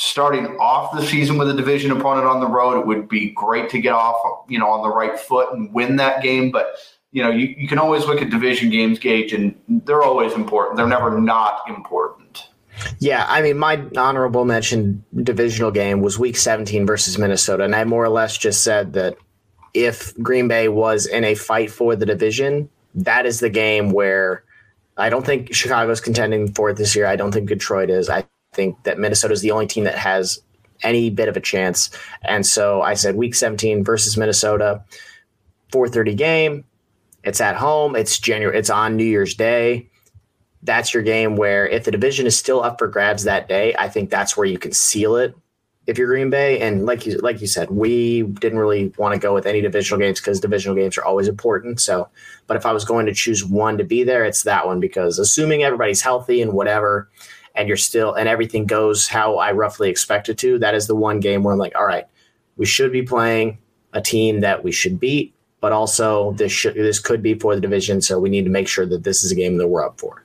starting 0.00 0.46
off 0.56 0.96
the 0.96 1.04
season 1.04 1.36
with 1.36 1.50
a 1.50 1.52
division 1.52 1.90
opponent 1.90 2.26
on 2.26 2.40
the 2.40 2.46
road, 2.46 2.80
it 2.80 2.86
would 2.86 3.06
be 3.06 3.28
great 3.32 3.68
to 3.68 3.78
get 3.78 3.92
off, 3.92 4.16
you 4.48 4.58
know, 4.58 4.70
on 4.70 4.82
the 4.82 4.88
right 4.88 5.20
foot 5.20 5.52
and 5.52 5.70
win 5.74 5.96
that 5.96 6.22
game. 6.22 6.50
But 6.50 6.74
you 7.12 7.22
know, 7.22 7.30
you, 7.30 7.54
you 7.58 7.68
can 7.68 7.78
always 7.78 8.06
look 8.06 8.22
at 8.22 8.30
division 8.30 8.70
games, 8.70 8.98
Gage, 8.98 9.34
and 9.34 9.54
they're 9.68 10.02
always 10.02 10.32
important. 10.32 10.78
They're 10.78 10.86
never 10.86 11.20
not 11.20 11.68
important. 11.68 12.48
Yeah, 12.98 13.26
I 13.28 13.42
mean, 13.42 13.58
my 13.58 13.84
honorable 13.94 14.46
mention 14.46 15.04
divisional 15.22 15.70
game 15.70 16.00
was 16.00 16.18
Week 16.18 16.36
17 16.36 16.86
versus 16.86 17.18
Minnesota, 17.18 17.64
and 17.64 17.74
I 17.74 17.84
more 17.84 18.02
or 18.02 18.08
less 18.08 18.38
just 18.38 18.64
said 18.64 18.94
that 18.94 19.18
if 19.74 20.16
Green 20.22 20.48
Bay 20.48 20.68
was 20.68 21.04
in 21.04 21.24
a 21.24 21.34
fight 21.34 21.70
for 21.70 21.94
the 21.94 22.06
division, 22.06 22.70
that 22.94 23.26
is 23.26 23.40
the 23.40 23.50
game 23.50 23.90
where 23.90 24.44
I 24.96 25.10
don't 25.10 25.26
think 25.26 25.52
Chicago's 25.52 26.00
contending 26.00 26.52
for 26.54 26.70
it 26.70 26.78
this 26.78 26.96
year. 26.96 27.06
I 27.06 27.16
don't 27.16 27.32
think 27.32 27.50
Detroit 27.50 27.90
is. 27.90 28.08
I 28.08 28.24
think 28.52 28.82
that 28.84 28.98
Minnesota 28.98 29.32
is 29.32 29.40
the 29.40 29.50
only 29.50 29.66
team 29.66 29.84
that 29.84 29.96
has 29.96 30.40
any 30.82 31.10
bit 31.10 31.28
of 31.28 31.36
a 31.36 31.40
chance. 31.40 31.90
And 32.22 32.44
so 32.44 32.82
I 32.82 32.94
said 32.94 33.16
week 33.16 33.34
17 33.34 33.84
versus 33.84 34.16
Minnesota, 34.16 34.82
4:30 35.72 36.16
game. 36.16 36.64
It's 37.22 37.40
at 37.40 37.56
home. 37.56 37.96
It's 37.96 38.18
January. 38.18 38.58
It's 38.58 38.70
on 38.70 38.96
New 38.96 39.04
Year's 39.04 39.34
Day. 39.34 39.88
That's 40.62 40.92
your 40.92 41.02
game 41.02 41.36
where 41.36 41.66
if 41.66 41.84
the 41.84 41.90
division 41.90 42.26
is 42.26 42.36
still 42.36 42.62
up 42.62 42.78
for 42.78 42.88
grabs 42.88 43.24
that 43.24 43.48
day, 43.48 43.74
I 43.78 43.88
think 43.88 44.10
that's 44.10 44.36
where 44.36 44.46
you 44.46 44.58
can 44.58 44.72
seal 44.72 45.16
it 45.16 45.34
if 45.86 45.98
you're 45.98 46.06
Green 46.06 46.30
Bay. 46.30 46.60
And 46.60 46.86
like 46.86 47.06
you 47.06 47.18
like 47.18 47.40
you 47.40 47.46
said, 47.46 47.70
we 47.70 48.22
didn't 48.22 48.58
really 48.58 48.92
want 48.96 49.14
to 49.14 49.20
go 49.20 49.34
with 49.34 49.46
any 49.46 49.60
divisional 49.60 50.00
games 50.00 50.20
because 50.20 50.40
divisional 50.40 50.76
games 50.76 50.96
are 50.96 51.04
always 51.04 51.28
important. 51.28 51.80
So, 51.80 52.08
but 52.46 52.56
if 52.56 52.64
I 52.64 52.72
was 52.72 52.84
going 52.84 53.06
to 53.06 53.14
choose 53.14 53.44
one 53.44 53.76
to 53.78 53.84
be 53.84 54.04
there, 54.04 54.24
it's 54.24 54.42
that 54.44 54.66
one 54.66 54.80
because 54.80 55.18
assuming 55.18 55.62
everybody's 55.62 56.02
healthy 56.02 56.40
and 56.42 56.52
whatever, 56.52 57.08
and 57.54 57.68
you're 57.68 57.76
still 57.76 58.14
and 58.14 58.28
everything 58.28 58.66
goes 58.66 59.08
how 59.08 59.36
I 59.36 59.52
roughly 59.52 59.90
expect 59.90 60.28
it 60.28 60.38
to, 60.38 60.58
that 60.58 60.74
is 60.74 60.86
the 60.86 60.96
one 60.96 61.20
game 61.20 61.42
where 61.42 61.52
I'm 61.52 61.58
like, 61.58 61.74
all 61.74 61.86
right, 61.86 62.06
we 62.56 62.66
should 62.66 62.92
be 62.92 63.02
playing 63.02 63.58
a 63.92 64.00
team 64.00 64.40
that 64.40 64.62
we 64.62 64.72
should 64.72 65.00
beat, 65.00 65.34
but 65.60 65.72
also 65.72 66.32
this 66.32 66.52
should 66.52 66.74
this 66.74 66.98
could 66.98 67.22
be 67.22 67.34
for 67.34 67.54
the 67.54 67.60
division, 67.60 68.00
so 68.00 68.18
we 68.18 68.30
need 68.30 68.44
to 68.44 68.50
make 68.50 68.68
sure 68.68 68.86
that 68.86 69.04
this 69.04 69.22
is 69.22 69.32
a 69.32 69.34
game 69.34 69.56
that 69.58 69.68
we're 69.68 69.84
up 69.84 69.98
for. 69.98 70.24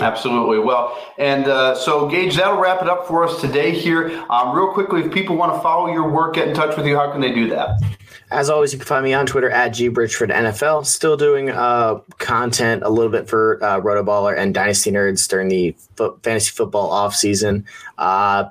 Absolutely. 0.00 0.58
Well, 0.58 0.98
and 1.18 1.46
uh, 1.46 1.76
so 1.76 2.08
Gage, 2.08 2.34
that'll 2.34 2.60
wrap 2.60 2.82
it 2.82 2.88
up 2.88 3.06
for 3.06 3.24
us 3.24 3.40
today 3.40 3.70
here. 3.70 4.24
Um, 4.28 4.56
real 4.56 4.72
quickly, 4.72 5.02
if 5.02 5.12
people 5.12 5.36
want 5.36 5.54
to 5.54 5.60
follow 5.60 5.92
your 5.92 6.10
work, 6.10 6.34
get 6.34 6.48
in 6.48 6.54
touch 6.54 6.76
with 6.76 6.86
you, 6.86 6.96
how 6.96 7.12
can 7.12 7.20
they 7.20 7.32
do 7.32 7.48
that? 7.50 7.80
As 8.34 8.50
always, 8.50 8.72
you 8.72 8.80
can 8.80 8.86
find 8.88 9.04
me 9.04 9.14
on 9.14 9.26
Twitter 9.26 9.48
at 9.48 9.70
gbridgeford 9.70 10.84
Still 10.84 11.16
doing 11.16 11.50
uh, 11.50 12.00
content 12.18 12.82
a 12.82 12.90
little 12.90 13.12
bit 13.12 13.28
for 13.28 13.62
uh, 13.62 13.80
Rotoballer 13.80 14.36
and 14.36 14.52
Dynasty 14.52 14.90
Nerds 14.90 15.28
during 15.28 15.46
the 15.46 15.76
fo- 15.94 16.18
fantasy 16.24 16.50
football 16.50 16.90
off 16.90 17.14
season. 17.14 17.64
Uh, 17.96 18.46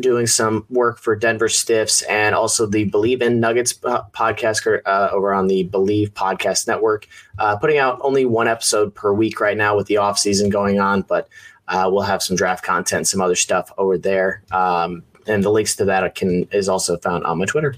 doing 0.00 0.26
some 0.26 0.66
work 0.68 0.98
for 0.98 1.16
Denver 1.16 1.48
Stiffs 1.48 2.02
and 2.02 2.34
also 2.34 2.66
the 2.66 2.84
Believe 2.84 3.22
in 3.22 3.40
Nuggets 3.40 3.72
podcast 3.72 4.82
uh, 4.84 5.08
over 5.10 5.32
on 5.32 5.46
the 5.46 5.62
Believe 5.62 6.12
Podcast 6.12 6.68
Network. 6.68 7.08
Uh, 7.38 7.56
putting 7.56 7.78
out 7.78 7.98
only 8.02 8.26
one 8.26 8.48
episode 8.48 8.94
per 8.94 9.14
week 9.14 9.40
right 9.40 9.56
now 9.56 9.74
with 9.74 9.86
the 9.86 9.96
off 9.96 10.18
season 10.18 10.50
going 10.50 10.78
on, 10.78 11.00
but 11.00 11.26
uh, 11.68 11.88
we'll 11.90 12.02
have 12.02 12.22
some 12.22 12.36
draft 12.36 12.62
content, 12.62 13.08
some 13.08 13.22
other 13.22 13.34
stuff 13.34 13.72
over 13.78 13.96
there. 13.96 14.42
Um, 14.52 15.04
and 15.26 15.42
the 15.42 15.50
links 15.50 15.74
to 15.76 15.86
that 15.86 16.14
can 16.16 16.46
is 16.52 16.68
also 16.68 16.98
found 16.98 17.24
on 17.24 17.38
my 17.38 17.46
Twitter. 17.46 17.74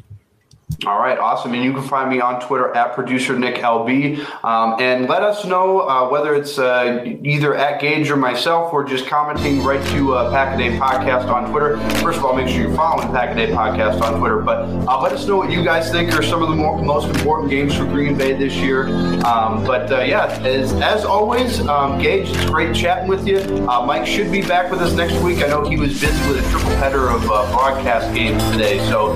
All 0.87 0.99
right, 0.99 1.19
awesome. 1.19 1.55
And 1.55 1.63
you 1.63 1.73
can 1.73 1.83
find 1.83 2.11
me 2.11 2.21
on 2.21 2.41
Twitter 2.41 2.75
at 2.75 2.95
producer 2.95 3.39
Nick 3.39 3.57
LB. 3.57 4.19
Um, 4.45 4.81
and 4.81 5.09
let 5.09 5.23
us 5.23 5.45
know 5.45 5.81
uh, 5.81 6.09
whether 6.09 6.35
it's 6.35 6.59
uh, 6.59 7.05
either 7.23 7.55
at 7.55 7.81
Gage 7.81 8.11
or 8.11 8.17
myself 8.17 8.73
or 8.73 8.85
just 8.85 9.07
commenting 9.07 9.63
right 9.63 9.85
to 9.89 10.15
uh, 10.15 10.31
Pack 10.31 10.55
a 10.55 10.59
Day 10.59 10.77
Podcast 10.77 11.29
on 11.33 11.51
Twitter. 11.51 11.79
First 12.01 12.19
of 12.19 12.25
all, 12.25 12.35
make 12.35 12.49
sure 12.49 12.63
you're 12.63 12.77
following 12.77 13.09
Pack 13.09 13.31
a 13.31 13.35
Day 13.35 13.53
Podcast 13.53 14.01
on 14.03 14.19
Twitter. 14.19 14.41
But 14.41 14.65
uh, 14.89 15.01
let 15.01 15.13
us 15.13 15.27
know 15.27 15.37
what 15.37 15.51
you 15.51 15.65
guys 15.65 15.91
think 15.91 16.13
are 16.13 16.23
some 16.23 16.43
of 16.43 16.49
the 16.49 16.57
more, 16.57 16.81
most 16.83 17.09
important 17.09 17.51
games 17.51 17.75
for 17.75 17.85
Green 17.85 18.17
Bay 18.17 18.33
this 18.35 18.55
year. 18.57 18.89
Um, 19.25 19.65
but 19.65 19.91
uh, 19.91 20.01
yeah, 20.01 20.27
as, 20.45 20.73
as 20.75 21.05
always, 21.05 21.61
um, 21.61 21.99
Gage, 21.99 22.29
it's 22.29 22.45
great 22.47 22.75
chatting 22.75 23.09
with 23.09 23.27
you. 23.27 23.39
Uh, 23.69 23.85
Mike 23.87 24.07
should 24.07 24.31
be 24.31 24.43
back 24.43 24.71
with 24.71 24.81
us 24.81 24.93
next 24.95 25.15
week. 25.23 25.39
I 25.39 25.47
know 25.49 25.65
he 25.65 25.77
was 25.77 25.99
busy 25.99 26.29
with 26.29 26.45
a 26.45 26.51
triple 26.51 26.77
header 26.77 27.09
of 27.09 27.23
uh, 27.31 27.51
broadcast 27.53 28.15
games 28.15 28.43
today, 28.51 28.79
so 28.89 29.13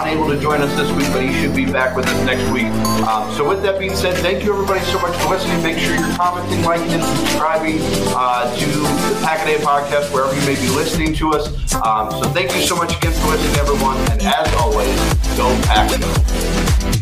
unable 0.00 0.28
to 0.28 0.38
join 0.40 0.60
us 0.62 0.81
this 0.82 0.92
week, 0.96 1.06
but 1.12 1.22
he 1.22 1.32
should 1.40 1.54
be 1.54 1.64
back 1.64 1.94
with 1.94 2.06
us 2.06 2.26
next 2.26 2.50
week. 2.50 2.66
Um, 3.06 3.32
so 3.34 3.48
with 3.48 3.62
that 3.62 3.78
being 3.78 3.94
said, 3.94 4.14
thank 4.16 4.42
you 4.42 4.52
everybody 4.52 4.80
so 4.86 4.98
much 5.00 5.16
for 5.18 5.30
listening. 5.30 5.62
Make 5.62 5.78
sure 5.78 5.94
you're 5.94 6.16
commenting, 6.16 6.62
liking, 6.64 6.90
and 6.90 7.04
subscribing 7.04 7.78
uh, 8.16 8.54
to 8.56 8.66
the 8.66 9.20
Pack 9.22 9.42
a 9.42 9.58
Day 9.58 9.64
podcast 9.64 10.12
wherever 10.12 10.34
you 10.34 10.44
may 10.46 10.60
be 10.60 10.68
listening 10.74 11.14
to 11.14 11.30
us. 11.30 11.46
Um, 11.74 12.10
so 12.10 12.24
thank 12.30 12.54
you 12.54 12.62
so 12.62 12.74
much 12.74 12.96
again 12.96 13.12
for 13.12 13.28
listening, 13.28 13.56
everyone. 13.60 13.96
And 14.10 14.22
as 14.22 14.52
always, 14.54 14.96
go 15.36 15.48
Pack 15.66 15.90
Go. 16.00 17.01